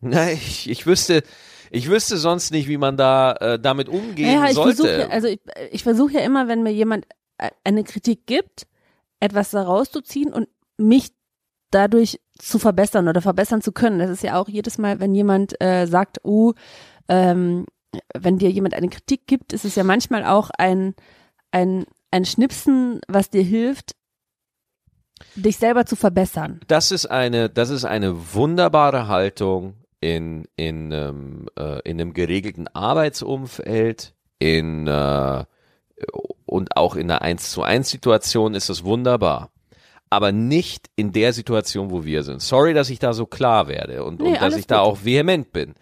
[0.00, 1.22] Na, ich, ich wüsste,
[1.70, 4.76] ich wüsste sonst nicht, wie man da äh, damit umgehen Ja, ich sollte.
[4.76, 7.06] versuche, ja, also ich, ich versuche ja immer, wenn mir jemand
[7.38, 8.66] äh, eine Kritik gibt,
[9.20, 11.10] etwas da rauszuziehen und mich
[11.70, 13.98] dadurch zu verbessern oder verbessern zu können.
[13.98, 16.54] Das ist ja auch jedes Mal, wenn jemand äh, sagt, uh,
[17.08, 17.66] ähm,
[18.14, 20.94] wenn dir jemand eine Kritik gibt, ist es ja manchmal auch ein,
[21.50, 23.96] ein, ein Schnipsen, was dir hilft,
[25.34, 26.60] dich selber zu verbessern.
[26.68, 32.68] das ist eine, das ist eine wunderbare Haltung in in ähm, äh, in einem geregelten
[32.68, 35.44] Arbeitsumfeld, in äh,
[36.46, 39.50] und auch in einer 1 zu 1 Situation ist es wunderbar.
[40.10, 42.40] Aber nicht in der Situation, wo wir sind.
[42.40, 44.86] Sorry, dass ich da so klar werde und, Nee, und dass ich da gut.
[44.86, 45.74] auch vehement bin.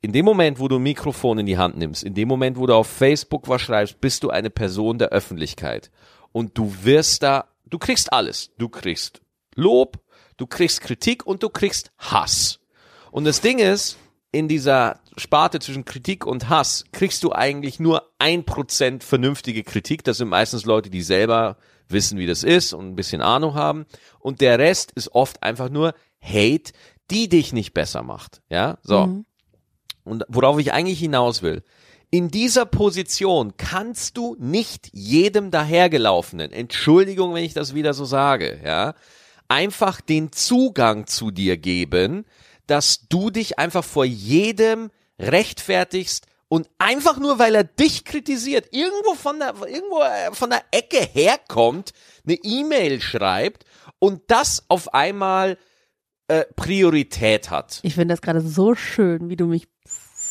[0.00, 2.66] In dem Moment, wo du ein Mikrofon in die Hand nimmst, in dem Moment, wo
[2.66, 5.90] du auf Facebook was schreibst, bist du eine Person der Öffentlichkeit.
[6.32, 8.50] Und du wirst da, du kriegst alles.
[8.58, 9.22] Du kriegst
[9.54, 9.98] Lob,
[10.36, 12.58] du kriegst Kritik und du kriegst Hass.
[13.14, 13.96] Und das Ding ist,
[14.32, 20.02] in dieser Sparte zwischen Kritik und Hass kriegst du eigentlich nur ein Prozent vernünftige Kritik.
[20.02, 21.56] Das sind meistens Leute, die selber
[21.88, 23.86] wissen, wie das ist und ein bisschen Ahnung haben.
[24.18, 26.72] Und der Rest ist oft einfach nur Hate,
[27.08, 28.42] die dich nicht besser macht.
[28.50, 29.06] Ja, so.
[29.06, 29.26] Mhm.
[30.02, 31.62] Und worauf ich eigentlich hinaus will.
[32.10, 38.60] In dieser Position kannst du nicht jedem dahergelaufenen, Entschuldigung, wenn ich das wieder so sage,
[38.64, 38.94] ja,
[39.46, 42.24] einfach den Zugang zu dir geben,
[42.66, 49.14] dass du dich einfach vor jedem rechtfertigst und einfach nur, weil er dich kritisiert, irgendwo
[49.14, 51.92] von der, irgendwo äh, von der Ecke herkommt,
[52.26, 53.64] eine E-Mail schreibt
[53.98, 55.58] und das auf einmal
[56.28, 57.80] äh, Priorität hat.
[57.82, 59.68] Ich finde das gerade so schön, wie du mich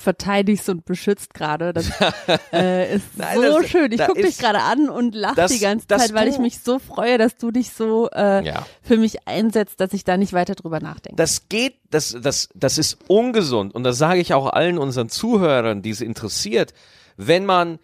[0.04, 1.74] verteidigst und beschützt gerade.
[1.74, 1.90] Das
[2.54, 3.92] äh, ist Nein, so das- schön.
[3.92, 6.78] Ich gucke dich gerade an und lache die ganze Zeit, weil du- ich mich so
[6.80, 8.66] freue, dass du dich so äh, Ja.
[8.82, 11.16] für mich einsetzt, dass ich da nicht weiter drüber nachdenke.
[11.16, 13.74] Das geht, das, das, das ist ungesund.
[13.74, 16.74] Und das sage ich auch allen unseren Zuhörern, die es interessiert.
[17.18, 17.80] Wenn man,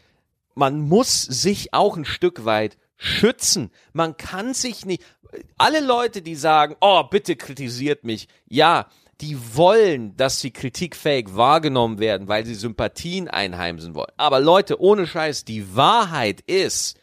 [0.56, 3.72] man muss sich auch ein Stück weit schützen.
[3.94, 5.04] Man kann sich nicht,
[5.58, 8.28] alle Leute, die sagen, oh, bitte kritisiert mich.
[8.48, 8.88] Ja,
[9.22, 14.12] die wollen, dass sie kritikfähig wahrgenommen werden, weil sie Sympathien einheimsen wollen.
[14.18, 16.98] Aber Leute, ohne Scheiß, die Wahrheit ist,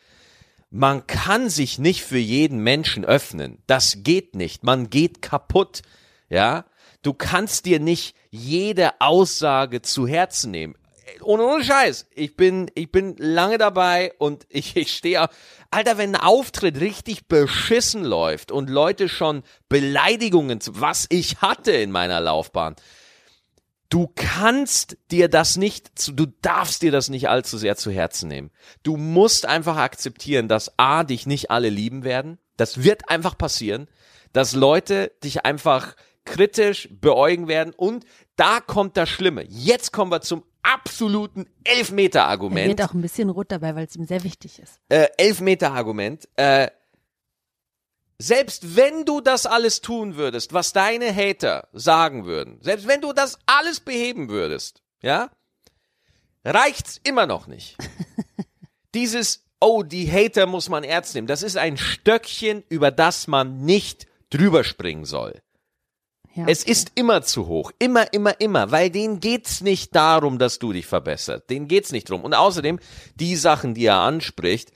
[0.71, 3.63] man kann sich nicht für jeden Menschen öffnen.
[3.67, 4.65] Das geht nicht.
[4.65, 5.83] Man geht kaputt.
[6.29, 6.65] Ja?
[7.03, 10.75] Du kannst dir nicht jede Aussage zu Herzen nehmen.
[11.23, 15.29] Ohne, ohne Scheiß, ich bin, ich bin lange dabei und ich, ich stehe,
[15.71, 21.91] Alter, wenn ein Auftritt richtig beschissen läuft und Leute schon Beleidigungen, was ich hatte in
[21.91, 22.77] meiner Laufbahn,
[23.89, 28.51] Du kannst dir das nicht, du darfst dir das nicht allzu sehr zu Herzen nehmen.
[28.83, 32.39] Du musst einfach akzeptieren, dass A, dich nicht alle lieben werden.
[32.57, 33.87] Das wird einfach passieren,
[34.33, 38.05] dass Leute dich einfach kritisch beäugen werden und
[38.37, 39.45] da kommt das Schlimme.
[39.49, 42.67] Jetzt kommen wir zum absoluten Elfmeter-Argument.
[42.67, 44.79] Er wird auch ein bisschen rot dabei, weil es ihm sehr wichtig ist.
[44.89, 46.29] Äh, Elfmeter-Argument.
[46.37, 46.69] Äh,
[48.19, 53.13] selbst wenn du das alles tun würdest, was deine Hater sagen würden, selbst wenn du
[53.13, 55.31] das alles beheben würdest, ja,
[56.45, 57.77] reicht's immer noch nicht.
[58.95, 63.65] Dieses, oh, die Hater muss man ernst nehmen, das ist ein Stöckchen, über das man
[63.65, 65.43] nicht drüber springen soll.
[66.37, 66.53] Ja, okay.
[66.53, 67.73] Es ist immer zu hoch.
[67.79, 68.71] Immer, immer, immer.
[68.71, 71.49] Weil denen geht's nicht darum, dass du dich verbesserst.
[71.49, 72.23] Denen geht's nicht drum.
[72.23, 72.79] Und außerdem,
[73.15, 74.71] die Sachen, die er anspricht,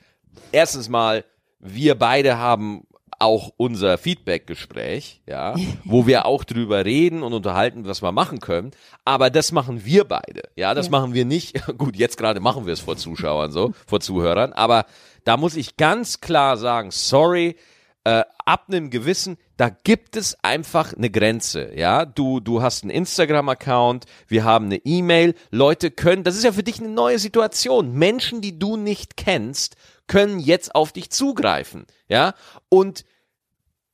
[0.52, 1.24] erstens mal,
[1.58, 2.86] wir beide haben
[3.18, 8.70] auch unser Feedback-Gespräch, ja, wo wir auch drüber reden und unterhalten, was wir machen können.
[9.04, 10.92] Aber das machen wir beide, ja, das ja.
[10.92, 11.60] machen wir nicht.
[11.78, 14.54] Gut, jetzt gerade machen wir es vor Zuschauern so, vor Zuhörern.
[14.54, 14.86] Aber
[15.24, 17.56] da muss ich ganz klar sagen, sorry,
[18.04, 22.06] äh, ab einem gewissen, da gibt es einfach eine Grenze, ja.
[22.06, 26.62] Du, du hast einen Instagram-Account, wir haben eine E-Mail, Leute können, das ist ja für
[26.62, 27.92] dich eine neue Situation.
[27.92, 32.32] Menschen, die du nicht kennst, können jetzt auf dich zugreifen, ja.
[32.70, 33.04] Und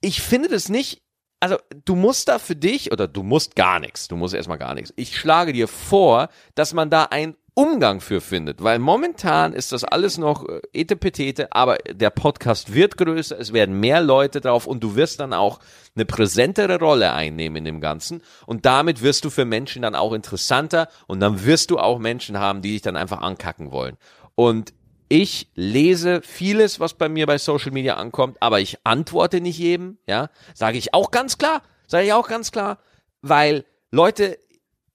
[0.00, 1.02] ich finde das nicht,
[1.40, 4.74] also du musst da für dich, oder du musst gar nichts, du musst erstmal gar
[4.74, 4.92] nichts.
[4.94, 9.82] Ich schlage dir vor, dass man da einen Umgang für findet, weil momentan ist das
[9.82, 14.84] alles noch äh, etepetete, aber der Podcast wird größer, es werden mehr Leute drauf und
[14.84, 15.58] du wirst dann auch
[15.94, 18.22] eine präsentere Rolle einnehmen in dem Ganzen.
[18.44, 22.38] Und damit wirst du für Menschen dann auch interessanter und dann wirst du auch Menschen
[22.38, 23.96] haben, die dich dann einfach ankacken wollen.
[24.34, 24.74] Und
[25.08, 29.96] ich lese vieles, was bei mir bei Social Media ankommt, aber ich antworte nicht jedem,
[30.06, 32.80] ja, sage ich auch ganz klar, sage ich auch ganz klar,
[33.22, 34.38] weil Leute,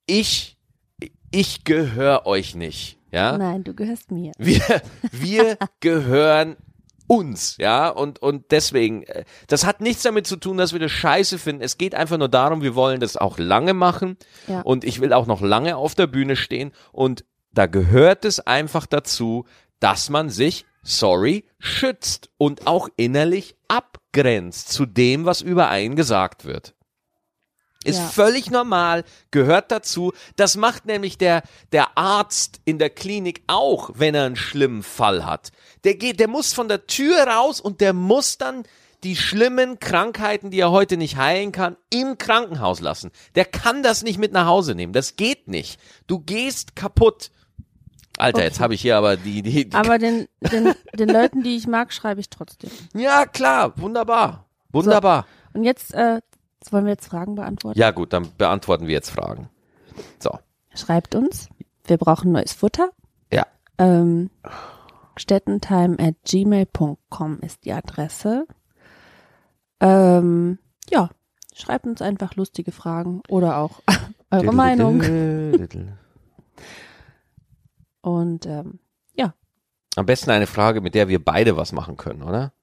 [0.05, 0.57] ich
[1.31, 3.37] ich gehöre euch nicht, ja?
[3.37, 4.31] Nein, du gehörst mir.
[4.37, 4.61] Wir
[5.11, 6.57] wir gehören
[7.07, 10.91] uns, ja, und, und deswegen, äh, das hat nichts damit zu tun, dass wir das
[10.91, 11.61] scheiße finden.
[11.61, 14.15] Es geht einfach nur darum, wir wollen das auch lange machen
[14.47, 14.61] ja.
[14.61, 18.85] und ich will auch noch lange auf der Bühne stehen und da gehört es einfach
[18.85, 19.45] dazu,
[19.81, 26.45] dass man sich, sorry, schützt und auch innerlich abgrenzt zu dem, was über einen gesagt
[26.45, 26.75] wird.
[27.83, 28.05] Ist ja.
[28.05, 30.13] völlig normal, gehört dazu.
[30.35, 31.41] Das macht nämlich der,
[31.71, 35.51] der Arzt in der Klinik auch, wenn er einen schlimmen Fall hat.
[35.83, 38.63] Der geht, der muss von der Tür raus und der muss dann
[39.03, 43.11] die schlimmen Krankheiten, die er heute nicht heilen kann, im Krankenhaus lassen.
[43.33, 44.93] Der kann das nicht mit nach Hause nehmen.
[44.93, 45.79] Das geht nicht.
[46.05, 47.31] Du gehst kaputt.
[48.17, 48.47] Alter, okay.
[48.47, 51.65] jetzt habe ich hier aber die, die, die Aber den, den, den Leuten, die ich
[51.65, 52.69] mag, schreibe ich trotzdem.
[52.93, 54.45] Ja, klar, wunderbar.
[54.71, 55.25] Wunderbar.
[55.53, 56.21] So, und jetzt, äh,
[56.69, 57.79] wollen wir jetzt Fragen beantworten?
[57.79, 59.49] Ja, gut, dann beantworten wir jetzt Fragen.
[60.19, 60.31] So.
[60.75, 61.49] Schreibt uns.
[61.85, 62.91] Wir brauchen neues Futter.
[63.31, 63.45] Ja.
[63.77, 64.29] Ähm,
[65.17, 68.45] stettentime at gmail.com ist die Adresse.
[69.79, 71.09] Ähm, ja,
[71.53, 73.81] schreibt uns einfach lustige Fragen oder auch
[74.31, 75.01] eure Meinung.
[78.01, 78.79] Und ähm,
[79.15, 79.33] ja.
[79.95, 82.53] Am besten eine Frage, mit der wir beide was machen können, oder?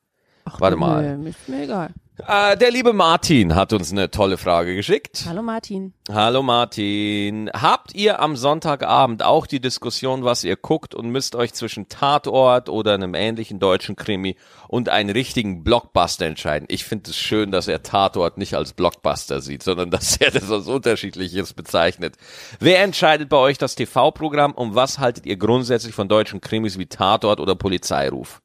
[0.45, 1.19] Ach, Warte mal.
[1.19, 1.91] Mir, ist mir egal.
[2.27, 5.25] Äh, der liebe Martin hat uns eine tolle Frage geschickt.
[5.27, 5.93] Hallo Martin.
[6.11, 7.49] Hallo Martin.
[7.53, 12.69] Habt ihr am Sonntagabend auch die Diskussion, was ihr guckt und müsst euch zwischen Tatort
[12.69, 16.67] oder einem ähnlichen deutschen Krimi und einen richtigen Blockbuster entscheiden?
[16.71, 20.51] Ich finde es schön, dass er Tatort nicht als Blockbuster sieht, sondern dass er das
[20.51, 22.17] als unterschiedliches bezeichnet.
[22.59, 26.87] Wer entscheidet bei euch das TV-Programm und was haltet ihr grundsätzlich von deutschen Krimis wie
[26.87, 28.41] Tatort oder Polizeiruf?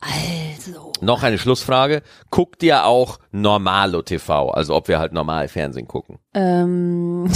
[0.00, 0.92] Also.
[1.00, 2.02] Noch eine Schlussfrage.
[2.30, 4.50] Guckt ihr auch Normalo TV?
[4.50, 6.18] Also ob wir halt normal Fernsehen gucken?
[6.34, 7.30] Ähm,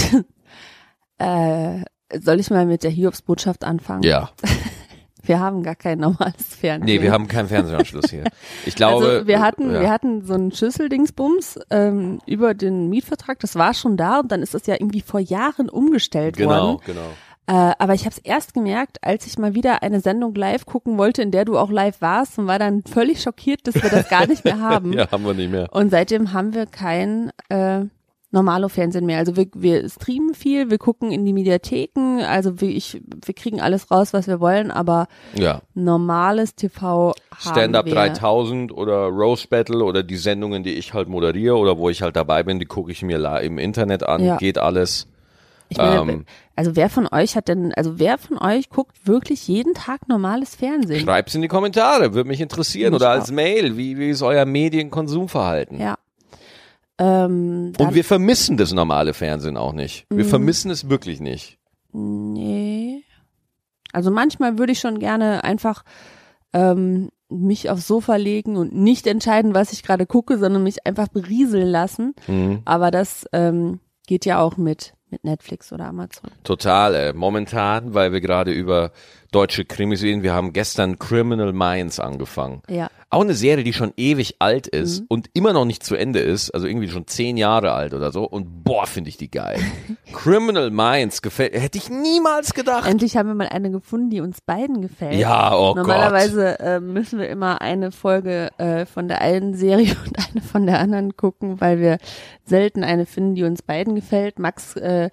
[1.17, 1.81] äh,
[2.19, 4.03] soll ich mal mit der Hiobs-Botschaft anfangen?
[4.03, 4.29] Ja.
[5.25, 6.83] Wir haben gar kein normales Fernsehen.
[6.83, 8.25] Nee, wir haben keinen Fernsehanschluss hier.
[8.65, 9.05] Ich glaube.
[9.05, 9.79] Also wir hatten, ja.
[9.79, 13.39] wir hatten so einen Schüsseldingsbums ähm, über den Mietvertrag.
[13.39, 16.81] Das war schon da und dann ist das ja irgendwie vor Jahren umgestellt genau, worden.
[16.85, 17.13] Genau, genau.
[17.45, 20.97] Äh, aber ich habe es erst gemerkt, als ich mal wieder eine Sendung live gucken
[20.97, 24.07] wollte, in der du auch live warst und war dann völlig schockiert, dass wir das
[24.09, 24.93] gar nicht mehr haben.
[24.93, 25.67] ja, haben wir nicht mehr.
[25.73, 27.81] Und seitdem haben wir kein äh,
[28.33, 29.19] normalo Fernsehen mehr.
[29.19, 33.61] Also wir, wir streamen viel, wir gucken in die Mediatheken, also wir, ich, wir kriegen
[33.61, 35.61] alles raus, was wir wollen, aber ja.
[35.75, 41.77] normales TV Stand-up 3000 oder Rose Battle oder die Sendungen, die ich halt moderiere oder
[41.77, 44.37] wo ich halt dabei bin, die gucke ich mir im Internet an, ja.
[44.37, 45.07] geht alles.
[45.69, 49.47] Ich meine, Ähm, also wer von euch hat denn, also wer von euch guckt wirklich
[49.47, 50.99] jeden Tag normales Fernsehen?
[50.99, 52.91] Schreibt's in die Kommentare, würde mich interessieren.
[52.93, 53.15] Mich Oder auch.
[53.19, 55.79] als Mail, wie, wie ist euer Medienkonsumverhalten?
[55.79, 55.97] Ja.
[56.99, 60.05] Ähm, Und wir vermissen das normale Fernsehen auch nicht.
[60.09, 60.29] Wir Mhm.
[60.29, 61.57] vermissen es wirklich nicht.
[61.91, 63.03] nee.
[63.95, 65.83] Also manchmal würde ich schon gerne einfach
[66.51, 71.09] ähm, mich aufs Sofa legen und nicht entscheiden, was ich gerade gucke, sondern mich einfach
[71.09, 72.15] berieseln lassen.
[72.25, 72.61] Mhm.
[72.65, 76.31] Aber das ähm, geht ja auch mit, mit Netflix oder Amazon.
[76.43, 78.91] Total, äh, momentan, weil wir gerade über
[79.33, 82.61] deutsche Krimis reden, wir haben gestern Criminal Minds angefangen.
[82.69, 82.89] Ja.
[83.09, 85.05] Auch eine Serie, die schon ewig alt ist Mhm.
[85.09, 88.23] und immer noch nicht zu Ende ist, also irgendwie schon zehn Jahre alt oder so.
[88.23, 89.59] Und boah, finde ich die geil.
[90.13, 92.87] Criminal Minds gefällt, hätte ich niemals gedacht.
[92.89, 95.15] Endlich haben wir mal eine gefunden, die uns beiden gefällt.
[95.19, 100.17] Ja, oh Normalerweise äh, müssen wir immer eine Folge äh, von der einen Serie und
[100.17, 101.97] eine von der anderen gucken, weil wir
[102.45, 104.39] selten eine finden, die uns beiden gefällt.
[104.39, 105.09] Max äh,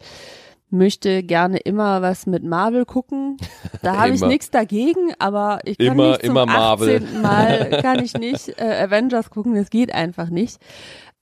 [0.71, 3.37] möchte gerne immer was mit Marvel gucken.
[3.83, 6.97] Da habe ich nichts dagegen, aber ich kann Immer- nicht zum immer Marvel.
[7.03, 7.23] 18.
[7.23, 10.59] Mal kann ich nicht äh, Avengers gucken, das geht einfach nicht.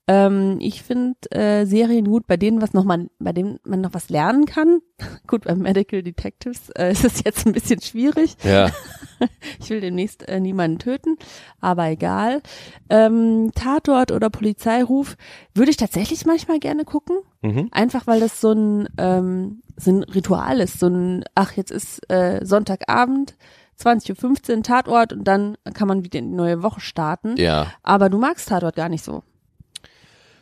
[0.09, 3.93] Ähm, ich finde äh, Serien gut, bei denen was noch mal, bei denen man noch
[3.93, 4.81] was lernen kann.
[5.27, 8.37] gut, bei Medical Detectives äh, ist es jetzt ein bisschen schwierig.
[8.43, 8.71] Ja.
[9.59, 11.17] Ich will demnächst äh, niemanden töten,
[11.61, 12.41] aber egal.
[12.89, 15.17] Ähm, Tatort oder Polizeiruf
[15.55, 17.17] würde ich tatsächlich manchmal gerne gucken.
[17.43, 17.67] Mhm.
[17.73, 20.79] Einfach weil das so ein, ähm, so ein Ritual ist.
[20.79, 23.35] So ein, ach, jetzt ist äh, Sonntagabend,
[23.81, 27.35] 20.15 Uhr Tatort und dann kann man wieder in die neue Woche starten.
[27.39, 27.73] Ja.
[27.83, 29.25] Aber du magst Tatort gar nicht so.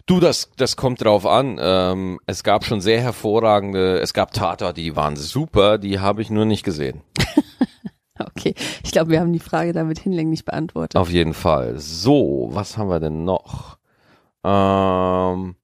[0.06, 1.58] Du, das, das kommt drauf an.
[1.60, 6.30] Ähm, es gab schon sehr hervorragende, es gab Tatort, die waren super, die habe ich
[6.30, 7.02] nur nicht gesehen.
[8.18, 10.96] Okay, ich glaube, wir haben die Frage damit hinlänglich beantwortet.
[10.96, 11.78] Auf jeden Fall.
[11.78, 13.76] So, was haben wir denn noch?
[14.42, 15.54] Ähm,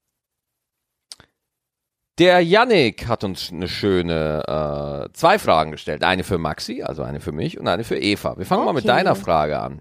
[2.18, 4.42] der Yannick hat uns eine schöne
[5.08, 6.04] äh, zwei Fragen gestellt.
[6.04, 8.36] Eine für Maxi, also eine für mich und eine für Eva.
[8.36, 8.96] Wir fangen mal mit Okay.
[8.96, 9.80] deiner Frage an.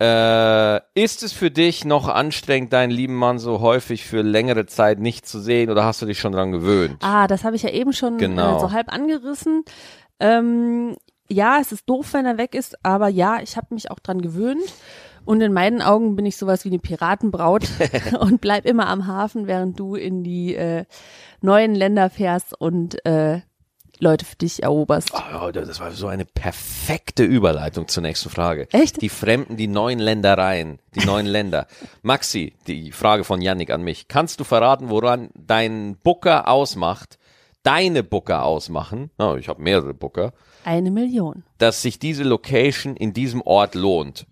[0.00, 5.00] Äh, ist es für dich noch anstrengend, deinen lieben Mann so häufig für längere Zeit
[5.00, 6.98] nicht zu sehen oder hast du dich schon dran gewöhnt?
[7.02, 8.56] Ah, das habe ich ja eben schon Genau.
[8.56, 9.64] äh, so halb angerissen.
[10.20, 10.96] Ähm,
[11.28, 14.22] ja, es ist doof, wenn er weg ist, aber ja, ich habe mich auch dran
[14.22, 14.62] gewöhnt.
[15.24, 17.66] Und in meinen Augen bin ich sowas wie eine Piratenbraut
[18.20, 20.84] und bleib immer am Hafen, während du in die äh,
[21.40, 23.40] neuen Länder fährst und äh,
[24.00, 25.12] Leute für dich eroberst.
[25.12, 28.68] Oh, das war so eine perfekte Überleitung zur nächsten Frage.
[28.72, 29.00] Echt?
[29.02, 31.66] Die Fremden, die neuen Ländereien, die neuen Länder.
[32.02, 34.08] Maxi, die Frage von Yannick an mich.
[34.08, 37.18] Kannst du verraten, woran dein Booker ausmacht,
[37.62, 40.32] deine Booker ausmachen, oh, ich habe mehrere Booker,
[40.64, 41.42] Eine Million.
[41.58, 44.26] dass sich diese Location in diesem Ort lohnt?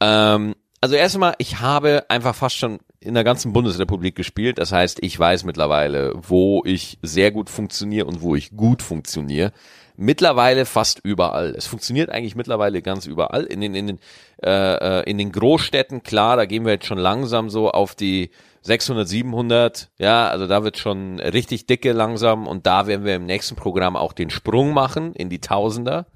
[0.00, 4.58] Ähm, also erstmal, ich habe einfach fast schon in der ganzen Bundesrepublik gespielt.
[4.58, 9.52] Das heißt, ich weiß mittlerweile, wo ich sehr gut funktioniere und wo ich gut funktioniere.
[9.96, 11.54] Mittlerweile fast überall.
[11.56, 13.44] Es funktioniert eigentlich mittlerweile ganz überall.
[13.44, 13.98] In den, in den,
[14.42, 18.30] äh, äh, in den Großstädten, klar, da gehen wir jetzt schon langsam so auf die
[18.62, 19.88] 600, 700.
[19.98, 22.46] Ja, also da wird schon richtig dicke langsam.
[22.46, 26.06] Und da werden wir im nächsten Programm auch den Sprung machen in die Tausender.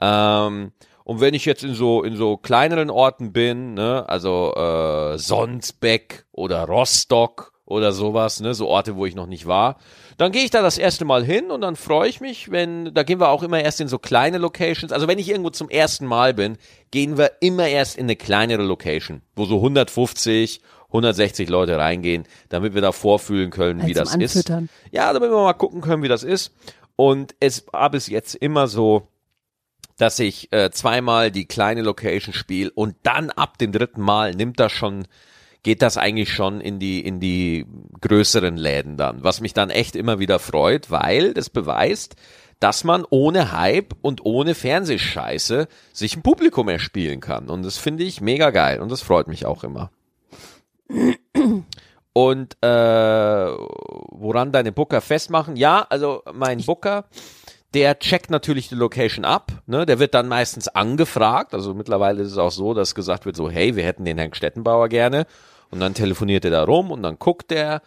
[0.00, 0.72] Ähm,
[1.04, 6.24] und wenn ich jetzt in so in so kleineren Orten bin, ne, also äh, Sonsbeck
[6.32, 9.76] oder Rostock oder sowas, ne, so Orte, wo ich noch nicht war,
[10.18, 13.02] dann gehe ich da das erste Mal hin und dann freue ich mich, wenn da
[13.02, 14.92] gehen wir auch immer erst in so kleine Locations.
[14.92, 16.58] Also wenn ich irgendwo zum ersten Mal bin,
[16.90, 22.74] gehen wir immer erst in eine kleinere Location, wo so 150 160 Leute reingehen, damit
[22.74, 24.36] wir da vorfühlen können, wie Also das zum ist.
[24.36, 24.68] Anfüttern.
[24.90, 26.52] Ja, damit wir mal gucken können, wie das ist.
[26.96, 29.08] Und es war bis jetzt immer so,
[29.98, 34.58] dass ich äh, zweimal die kleine Location spiele und dann ab dem dritten Mal nimmt
[34.58, 35.06] das schon,
[35.62, 37.66] geht das eigentlich schon in die, in die
[38.00, 42.16] größeren Läden dann, was mich dann echt immer wieder freut, weil das beweist,
[42.62, 47.48] dass man ohne Hype und ohne Fernsehscheiße sich ein Publikum erspielen kann.
[47.48, 49.90] Und das finde ich mega geil und das freut mich auch immer.
[52.12, 55.56] Und äh, woran deine Booker festmachen?
[55.56, 57.06] Ja, also mein Booker,
[57.74, 59.52] der checkt natürlich die Location ab.
[59.66, 59.86] Ne?
[59.86, 61.54] Der wird dann meistens angefragt.
[61.54, 64.34] Also mittlerweile ist es auch so, dass gesagt wird so, hey, wir hätten den Herrn
[64.34, 65.26] Stettenbauer gerne.
[65.70, 67.80] Und dann telefoniert er da rum und dann guckt er.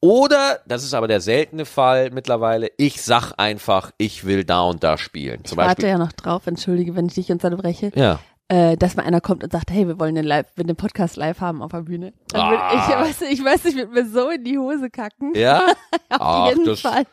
[0.00, 4.82] Oder, das ist aber der seltene Fall mittlerweile, ich sag einfach, ich will da und
[4.82, 5.44] da spielen.
[5.44, 5.88] Zum Ich warte Beispiel.
[5.90, 7.92] ja noch drauf, entschuldige, wenn ich dich unterbreche.
[7.94, 8.18] Ja.
[8.50, 11.16] Äh, dass mal einer kommt und sagt, hey, wir wollen den live, wir den Podcast
[11.16, 12.12] live haben auf der Bühne.
[12.28, 12.70] Dann Ah.
[12.74, 15.32] ich, weiß, ich weiß, ich würde mir so in die Hose kacken.
[15.34, 15.58] Ja?
[16.10, 17.04] auf Ach, jeden das- Fall.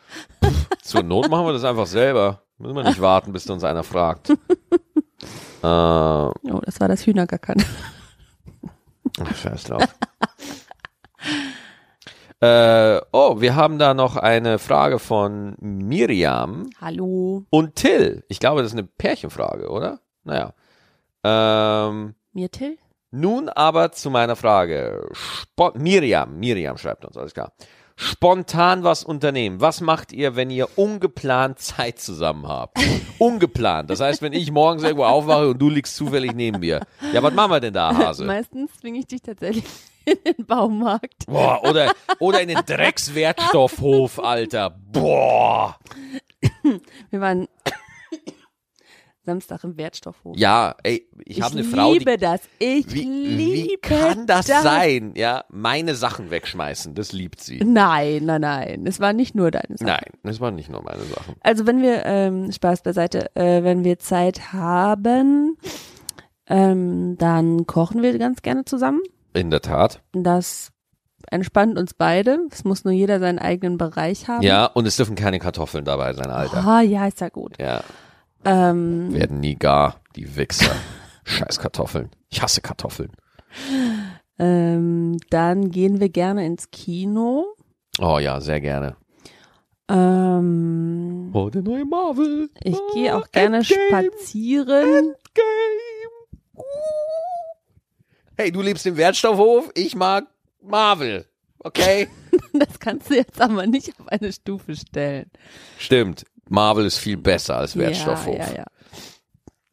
[0.82, 2.42] Zur Not machen wir das einfach selber.
[2.58, 4.30] Müssen wir nicht warten, bis uns einer fragt.
[4.32, 4.36] äh,
[5.64, 6.32] Oh,
[6.64, 7.64] das war das Hühnergackern.
[9.22, 9.84] Ach, scheiß drauf.
[12.40, 18.24] Äh, oh, wir haben da noch eine Frage von Miriam Hallo, und Till.
[18.28, 20.00] Ich glaube, das ist eine Pärchenfrage, oder?
[20.24, 20.54] Naja.
[21.24, 22.78] Ähm, mir Till?
[23.12, 25.10] nun aber zu meiner Frage.
[25.14, 27.54] Spo Miriam, Miriam schreibt uns, alles klar.
[28.00, 29.60] Spontan was unternehmen.
[29.60, 32.78] Was macht ihr, wenn ihr ungeplant Zeit zusammen habt?
[33.18, 33.90] ungeplant.
[33.90, 36.82] Das heißt, wenn ich morgens irgendwo aufwache und du liegst zufällig neben mir.
[37.12, 38.26] Ja, was machen wir denn da, Hase?
[38.26, 39.66] Meistens zwinge ich dich tatsächlich
[40.06, 41.26] in den Baumarkt.
[41.26, 44.70] Boah, oder, oder in den Dreckswertstoffhof, Alter.
[44.92, 45.78] Boah.
[47.10, 47.48] Wir waren
[49.28, 50.36] Samstag im Wertstoffhof.
[50.38, 52.42] Ja, ey, ich, habe eine Frau, liebe die, das.
[52.58, 55.14] Ich wie, liebe wie kann das, das sein?
[55.16, 57.60] Ja, meine Sachen wegschmeißen, das liebt sie.
[57.64, 58.88] Nein, nein, nein.
[58.88, 59.90] Es war nicht nur deine Sache.
[59.90, 61.36] Nein, das waren nicht nur meine Sachen.
[61.42, 65.58] Also wenn wir, ähm, Spaß beiseite, äh, wenn wir Zeit haben,
[66.48, 69.02] ähm, dann kochen wir ganz gerne zusammen.
[69.34, 70.02] In der Tat.
[70.14, 70.72] Das
[71.30, 72.40] entspannt uns beide.
[72.52, 74.44] Es muss nur jeder seinen eigenen Bereich haben.
[74.44, 76.66] Ja, und es dürfen keine Kartoffeln dabei sein, Alter.
[76.66, 77.56] Ah, ja, ist ja gut.
[77.60, 77.84] Ja,
[78.48, 80.74] Ähm, werden nie gar, die Wichser.
[81.26, 82.10] Scheiß Kartoffeln.
[82.30, 83.12] Ich hasse Kartoffeln.
[84.40, 87.46] ähm, dann gehen wir gerne ins Kino.
[88.00, 88.96] Oh ja, sehr gerne.
[89.90, 92.50] Ähm, Oh, der neue Marvel.
[92.64, 94.84] ich oh, gehe auch gerne Endgame, spazieren.
[94.84, 95.14] Endgame.
[96.56, 96.62] Uh.
[98.38, 100.26] Hey, du liebst den Wertstoffhof, ich mag
[100.62, 101.26] Marvel.
[101.60, 102.08] Okay?
[102.54, 105.30] Das kannst du jetzt aber nicht auf eine Stufe stellen.
[105.78, 106.26] Stimmt.
[106.50, 108.38] Marvel ist viel besser als Wertstoffhof.
[108.38, 108.66] Ja, ja, ja.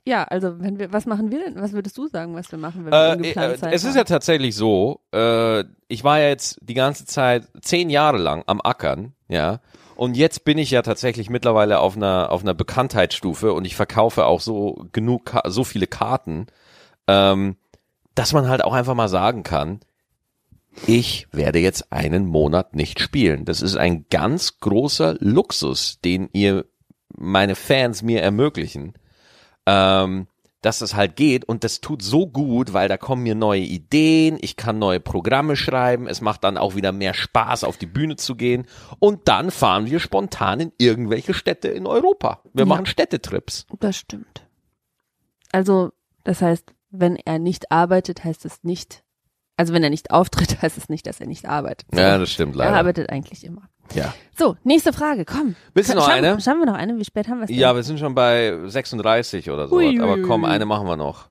[0.07, 1.55] Ja, also wenn wir, was machen wir denn?
[1.61, 3.91] Was würdest du sagen, was wir machen, wenn wir Äh, ungeplant äh, Zeit es ist
[3.91, 3.97] haben?
[3.97, 8.61] ja tatsächlich so, äh, ich war ja jetzt die ganze Zeit zehn Jahre lang am
[8.61, 9.61] Ackern, ja,
[9.97, 14.27] und jetzt bin ich ja tatsächlich mittlerweile auf einer auf einer Bekanntheitsstufe und ich verkaufe
[14.27, 16.49] auch so genug so viele Karten,
[17.09, 17.57] ähm,
[18.15, 19.81] dass man halt auch einfach mal sagen kann,
[20.87, 23.45] ich werde jetzt einen Monat nicht spielen.
[23.45, 26.65] Das ist ein ganz großer Luxus, den ihr
[27.17, 28.95] meine Fans mir ermöglichen
[29.67, 30.27] ähm,
[30.63, 34.39] dass das halt geht und das tut so gut, weil da kommen mir neue Ideen,
[34.41, 38.17] ich kann neue Programme schreiben, es macht dann auch wieder mehr Spaß, auf die Bühne
[38.17, 38.67] zu gehen
[38.99, 42.41] und dann fahren wir spontan in irgendwelche Städte in Europa.
[42.55, 42.67] Wir Ja.
[42.67, 43.67] machen Städtetrips.
[43.79, 44.47] Das stimmt.
[45.53, 45.93] Also,
[46.25, 49.04] das heißt, wenn er nicht arbeitet, heißt es nicht,
[49.57, 51.87] also wenn er nicht auftritt, heißt es nicht, dass er nicht arbeitet.
[51.93, 52.01] So.
[52.01, 52.77] Ja, das stimmt er leider.
[52.77, 53.63] arbeitet eigentlich immer.
[53.93, 55.57] Ja, So, nächste Frage, komm.
[55.75, 56.41] Willst du noch schauen, eine?
[56.41, 56.97] Schauen wir noch eine?
[56.97, 57.59] Wie spät haben wir es denn?
[57.59, 61.29] ja, wir sind schon bei 36 oder so, aber komm, eine machen wir noch.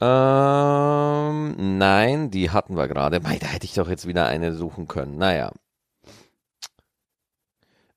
[0.00, 3.20] Ähm, nein, die hatten wir gerade.
[3.20, 5.18] Mei, da hätte ich doch jetzt wieder eine suchen können.
[5.18, 5.52] Naja.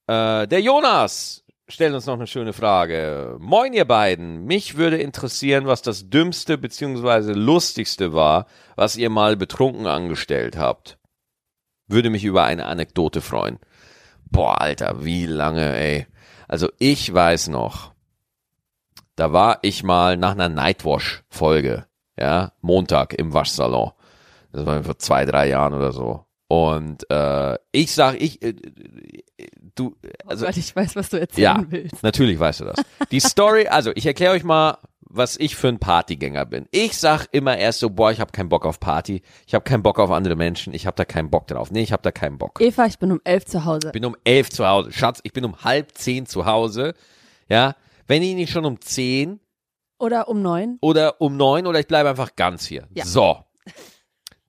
[0.07, 3.37] Äh, der Jonas stellt uns noch eine schöne Frage.
[3.39, 4.45] Moin, ihr beiden.
[4.45, 7.33] Mich würde interessieren, was das dümmste bzw.
[7.33, 10.97] lustigste war, was ihr mal betrunken angestellt habt.
[11.87, 13.59] Würde mich über eine Anekdote freuen.
[14.29, 16.07] Boah, Alter, wie lange, ey.
[16.47, 17.93] Also ich weiß noch,
[19.15, 21.85] da war ich mal nach einer Nightwash-Folge,
[22.17, 23.91] ja, Montag im Waschsalon.
[24.51, 26.25] Das war vor zwei, drei Jahren oder so.
[26.51, 28.53] Und äh, ich sag, ich, äh,
[29.73, 29.95] du,
[30.25, 32.03] also oh Gott, ich weiß, was du erzählen ja, willst.
[32.03, 32.75] natürlich weißt du das.
[33.09, 36.67] Die Story, also ich erkläre euch mal, was ich für ein Partygänger bin.
[36.71, 39.81] Ich sag immer erst so, boah, ich habe keinen Bock auf Party, ich habe keinen
[39.81, 41.71] Bock auf andere Menschen, ich habe da keinen Bock drauf.
[41.71, 42.59] Nee, ich habe da keinen Bock.
[42.59, 43.87] Eva, ich bin um elf zu Hause.
[43.87, 44.91] Ich bin um elf zu Hause.
[44.91, 46.95] Schatz, ich bin um halb zehn zu Hause.
[47.47, 47.77] Ja,
[48.07, 49.39] wenn ich nicht schon um zehn
[49.99, 50.79] Oder um neun.
[50.81, 52.89] oder um neun oder ich bleibe einfach ganz hier.
[52.93, 53.05] Ja.
[53.05, 53.37] So.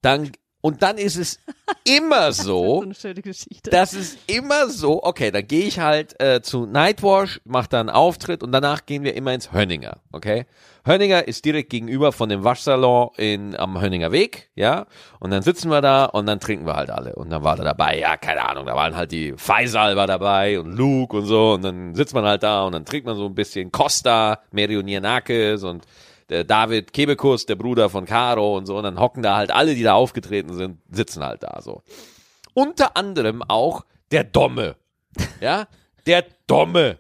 [0.01, 0.33] Dann,
[0.63, 1.39] und dann ist es
[1.85, 3.71] immer Das so, ist so eine schöne Geschichte.
[3.71, 7.91] das ist immer so, okay, dann gehe ich halt äh, zu Nightwash, mache da einen
[7.91, 10.47] Auftritt und danach gehen wir immer ins Hönninger, okay?
[10.85, 14.87] Hönninger ist direkt gegenüber von dem Waschsalon in, am Hönninger Weg, ja?
[15.21, 17.15] Und dann sitzen wir da und dann trinken wir halt alle.
[17.15, 20.59] Und dann war da dabei, ja, keine Ahnung, da waren halt die Faisal war dabei
[20.59, 23.27] und Luke und so und dann sitzt man halt da und dann trinkt man so
[23.27, 25.85] ein bisschen Costa, Merioniernackes und
[26.33, 29.74] der David Kebekus, der Bruder von Caro und so und dann hocken da halt alle,
[29.74, 31.83] die da aufgetreten sind, sitzen halt da so
[32.55, 34.76] unter anderem auch der Domme.
[35.41, 35.66] Ja,
[36.07, 36.99] der Domme.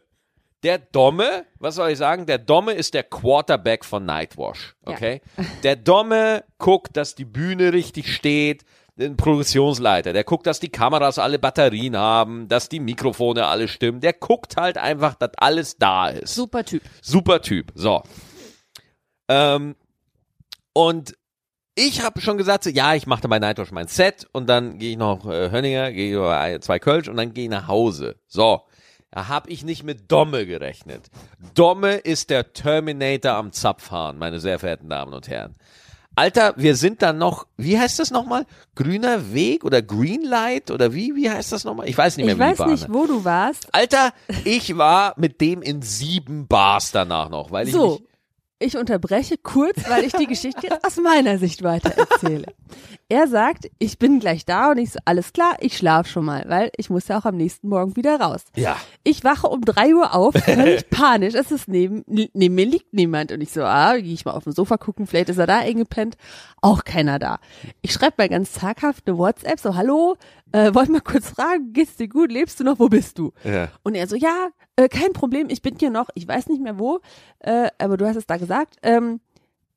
[0.62, 2.26] Der Domme, was soll ich sagen?
[2.26, 4.76] Der Domme ist der Quarterback von Nightwash.
[4.84, 5.22] Okay?
[5.62, 8.64] Der Domme guckt, dass die Bühne richtig steht.
[9.00, 14.00] Ein Produktionsleiter, der guckt, dass die Kameras alle Batterien haben, dass die Mikrofone alle stimmen.
[14.00, 16.34] Der guckt halt einfach, dass alles da ist.
[16.34, 16.82] Super Typ.
[17.00, 17.72] Super Typ.
[17.74, 18.02] So.
[19.32, 19.76] Ähm,
[20.74, 21.16] und
[21.74, 24.92] ich habe schon gesagt, so, ja, ich mache bei Nightwatch mein Set und dann gehe
[24.92, 28.16] ich noch äh, Hönninger, gehe zwei Kölsch und dann gehe ich nach Hause.
[28.26, 28.62] So.
[29.10, 31.10] Da habe ich nicht mit Domme gerechnet.
[31.54, 35.54] Domme ist der Terminator am Zapfhahn, meine sehr verehrten Damen und Herren.
[36.14, 38.44] Alter, wir sind dann noch, wie heißt das nochmal?
[38.74, 41.88] Grüner Weg oder Greenlight oder wie, wie heißt das nochmal?
[41.88, 43.68] Ich weiß nicht mehr, Ich wie die weiß Bahn nicht, wo du warst.
[43.74, 44.12] Alter,
[44.44, 48.08] ich war mit dem in sieben Bars danach noch, weil ich So, mich,
[48.62, 52.46] ich unterbreche kurz, weil ich die Geschichte jetzt aus meiner Sicht weiter erzähle.
[53.08, 56.44] Er sagt, ich bin gleich da und ich so, alles klar, ich schlaf schon mal,
[56.48, 58.44] weil ich muss ja auch am nächsten Morgen wieder raus.
[58.56, 61.34] ja, Ich wache um drei Uhr auf, völlig panisch.
[61.34, 63.32] Es ist neben, neben mir liegt niemand.
[63.32, 65.58] Und ich so, ah, gehe ich mal auf dem Sofa gucken, vielleicht ist er da
[65.58, 66.16] eingepennt.
[66.62, 67.38] Auch keiner da.
[67.82, 70.16] Ich schreibe mal ganz zaghaft eine WhatsApp, so, hallo,
[70.52, 73.32] äh, wollte mal kurz fragen, geht's dir gut, lebst du noch, wo bist du?
[73.44, 73.68] ja.
[73.82, 76.78] Und er so, ja, äh, kein Problem, ich bin hier noch, ich weiß nicht mehr
[76.78, 77.00] wo,
[77.40, 78.76] äh, aber du hast es da gesagt.
[78.82, 79.20] Ähm,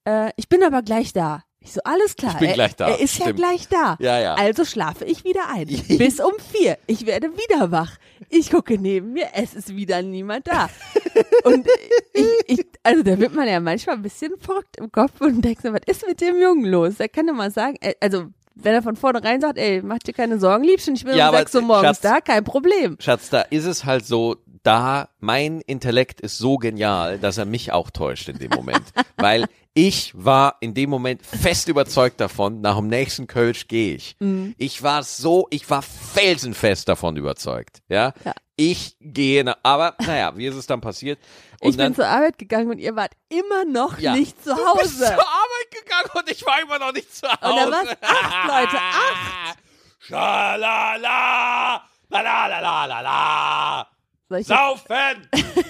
[0.06, 1.44] äh, ich bin aber gleich da.
[1.62, 2.34] Ich so, alles klar.
[2.34, 3.28] Ich bin er, gleich da, Er ist stimmt.
[3.28, 3.98] ja gleich da.
[4.00, 4.36] Ja, ja.
[4.36, 5.66] Also schlafe ich wieder ein.
[5.98, 6.78] Bis um vier.
[6.86, 7.98] Ich werde wieder wach.
[8.30, 10.70] Ich gucke neben mir, es ist wieder niemand da.
[11.44, 11.68] Und
[12.14, 15.64] ich, ich, also da wird man ja manchmal ein bisschen verrückt im Kopf und denkt
[15.64, 17.00] so, was ist mit dem Jungen los?
[17.00, 20.40] Er kann ja mal sagen, also wenn er von vornherein sagt, ey, mach dir keine
[20.40, 22.96] Sorgen, Liebchen, ich bin Ja, um aber, sechs Uhr morgens Schatz- da, kein Problem.
[23.00, 27.72] Schatz, da ist es halt so, da mein Intellekt ist so genial, dass er mich
[27.72, 28.84] auch täuscht in dem Moment.
[29.18, 34.16] Weil ich war in dem Moment fest überzeugt davon, nach dem nächsten Kölsch gehe ich.
[34.20, 34.56] Mhm.
[34.58, 37.80] Ich war so, ich war felsenfest davon überzeugt.
[37.90, 38.14] Ja.
[38.24, 38.34] Ja.
[38.58, 41.20] Ich gehe, nach, aber naja, wie ist es dann passiert?
[41.60, 44.14] Und ich dann, bin zur Arbeit gegangen und ihr wart immer noch Ja.
[44.16, 45.06] nicht zu Du bist Hause.
[45.06, 47.66] zur Arbeit gegangen und ich war immer noch nicht zu Hause.
[47.66, 49.58] Und da war's acht Leute, acht.
[50.00, 53.88] Schalala, la la la la la la.
[54.30, 55.28] Soll ich, jetzt, Saufen!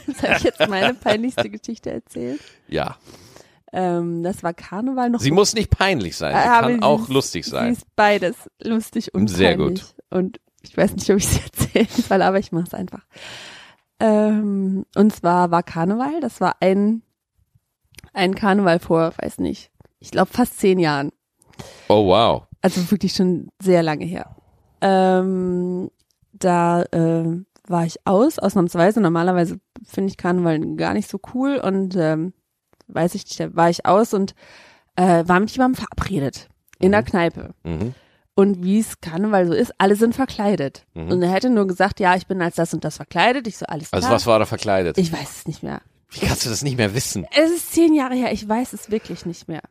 [0.21, 2.39] soll ich jetzt meine peinlichste Geschichte erzählen?
[2.67, 2.95] Ja.
[3.73, 5.19] Ähm, das war Karneval noch.
[5.19, 7.73] Sie muss nicht peinlich sein, sie Äh, aber kann sie auch ist- lustig Sie sein.
[7.73, 9.81] ist beides lustig und Sehr peinlich.
[9.81, 9.95] gut.
[10.09, 13.05] Und ich weiß nicht, ob ich sie erzählen soll, aber ich mache es einfach.
[13.99, 17.01] Ähm, und zwar war Karneval, das war ein,
[18.13, 21.11] ein Karneval vor, weiß nicht, ich glaube fast zehn Jahren.
[21.89, 22.43] Oh wow.
[22.61, 24.35] Also wirklich schon sehr lange her.
[24.81, 25.89] Ähm,
[26.33, 27.37] da äh,
[27.67, 29.01] war ich aus, ausnahmsweise.
[29.01, 32.33] Normalerweise finde ich Karneval gar nicht so cool und ähm,
[32.87, 34.35] weiß ich nicht, da war ich aus und
[34.95, 36.49] äh, war mit jemandem verabredet
[36.79, 37.53] in der Kneipe.
[37.63, 37.93] Mhm.
[38.35, 40.85] Und wie es Karneval so ist, alle sind verkleidet.
[40.93, 41.11] Mhm.
[41.11, 43.47] Und er hätte nur gesagt, ja, ich bin als das und das verkleidet.
[43.47, 44.01] Ich so, alles klar.
[44.01, 44.97] Also was war da verkleidet?
[44.97, 45.81] ich weiß es nicht mehr.
[46.09, 47.25] Wie kannst du das nicht mehr wissen?
[47.35, 49.61] Es ist zehn Jahre her, ich weiß es wirklich nicht mehr.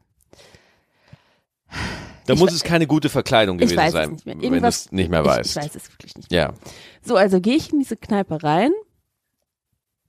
[2.26, 4.40] Da Ich muss es keine gute Verkleidung Ich gewesen sein, nicht mehr.
[4.40, 5.50] wenn du es nicht mehr Ich, weißt.
[5.50, 6.40] ich weiß es wirklich nicht mehr.
[6.40, 6.54] Ja.
[7.02, 8.72] So, also gehe ich in diese Kneipe rein,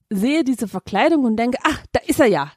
[0.10, 2.52] sehe diese Verkleidung und denke, ach, da ist er ja.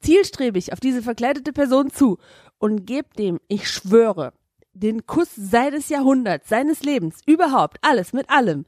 [0.00, 2.18] Zielstrebig auf diese verkleidete Person zu
[2.58, 4.32] und gebe dem, ich schwöre,
[4.72, 8.64] den Kuss seines Jahrhunderts, seines Lebens, überhaupt, alles, mit allem.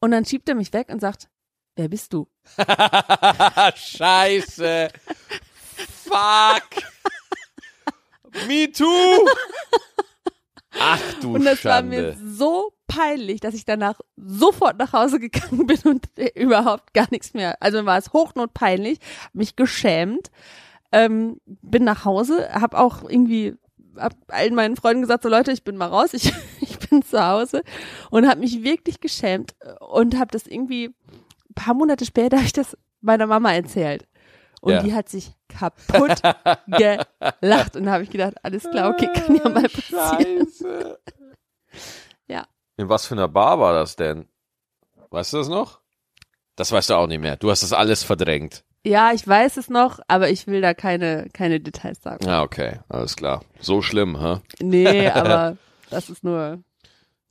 [0.00, 1.28] Und dann schiebt er mich weg und sagt,
[1.76, 2.28] wer bist du?
[3.74, 4.88] Scheiße.
[6.04, 6.84] Fuck.
[8.48, 8.86] Me too.
[10.78, 12.34] Ach du Und das war mir Schande.
[12.34, 17.60] so peinlich, dass ich danach sofort nach Hause gegangen bin und überhaupt gar nichts mehr.
[17.60, 18.98] Also mir war es hochnotpeinlich,
[19.32, 20.30] mich geschämt,
[20.90, 23.54] ähm, bin nach Hause, habe auch irgendwie
[23.96, 27.22] hab allen meinen Freunden gesagt, so Leute, ich bin mal raus, ich, ich bin zu
[27.24, 27.62] Hause
[28.10, 32.52] und habe mich wirklich geschämt und habe das irgendwie ein paar Monate später habe ich
[32.52, 34.06] das meiner Mama erzählt.
[34.62, 34.82] Und Ja.
[34.82, 36.22] die hat sich kaputt
[36.68, 40.46] gelacht und da habe ich gedacht, alles klar, okay, kann ja mal passieren.
[40.48, 40.98] Scheiße.
[42.28, 42.46] Ja.
[42.76, 44.28] In was für einer Bar war das denn?
[45.10, 45.80] Weißt du das noch?
[46.54, 47.36] Das weißt du auch nicht mehr.
[47.36, 48.64] Du hast das alles verdrängt.
[48.84, 52.28] Ja, ich weiß es noch, aber ich will da keine, keine Details sagen.
[52.28, 52.80] Ah, okay.
[52.88, 53.42] Alles klar.
[53.60, 54.38] So schlimm, hä?
[54.60, 55.56] Nee, aber
[55.90, 56.62] das ist nur.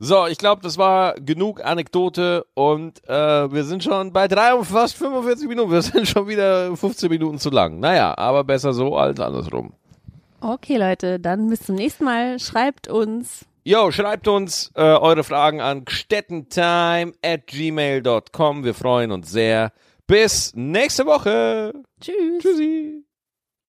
[0.03, 4.65] So, ich glaube, das war genug Anekdote und äh, wir sind schon bei drei und
[4.65, 5.71] fast 45 Minuten.
[5.71, 7.79] Wir sind schon wieder 15 Minuten zu lang.
[7.79, 9.73] Naja, aber besser so als andersrum.
[10.39, 12.39] Okay, Leute, dann bis zum nächsten Mal.
[12.39, 13.45] Schreibt uns.
[13.63, 18.63] Jo, schreibt uns äh, eure Fragen an gstettentime at gmail.com.
[18.63, 19.71] Wir freuen uns sehr.
[20.07, 21.73] Bis nächste Woche.
[22.01, 22.41] Tschüss.
[22.41, 23.05] Tschüssi.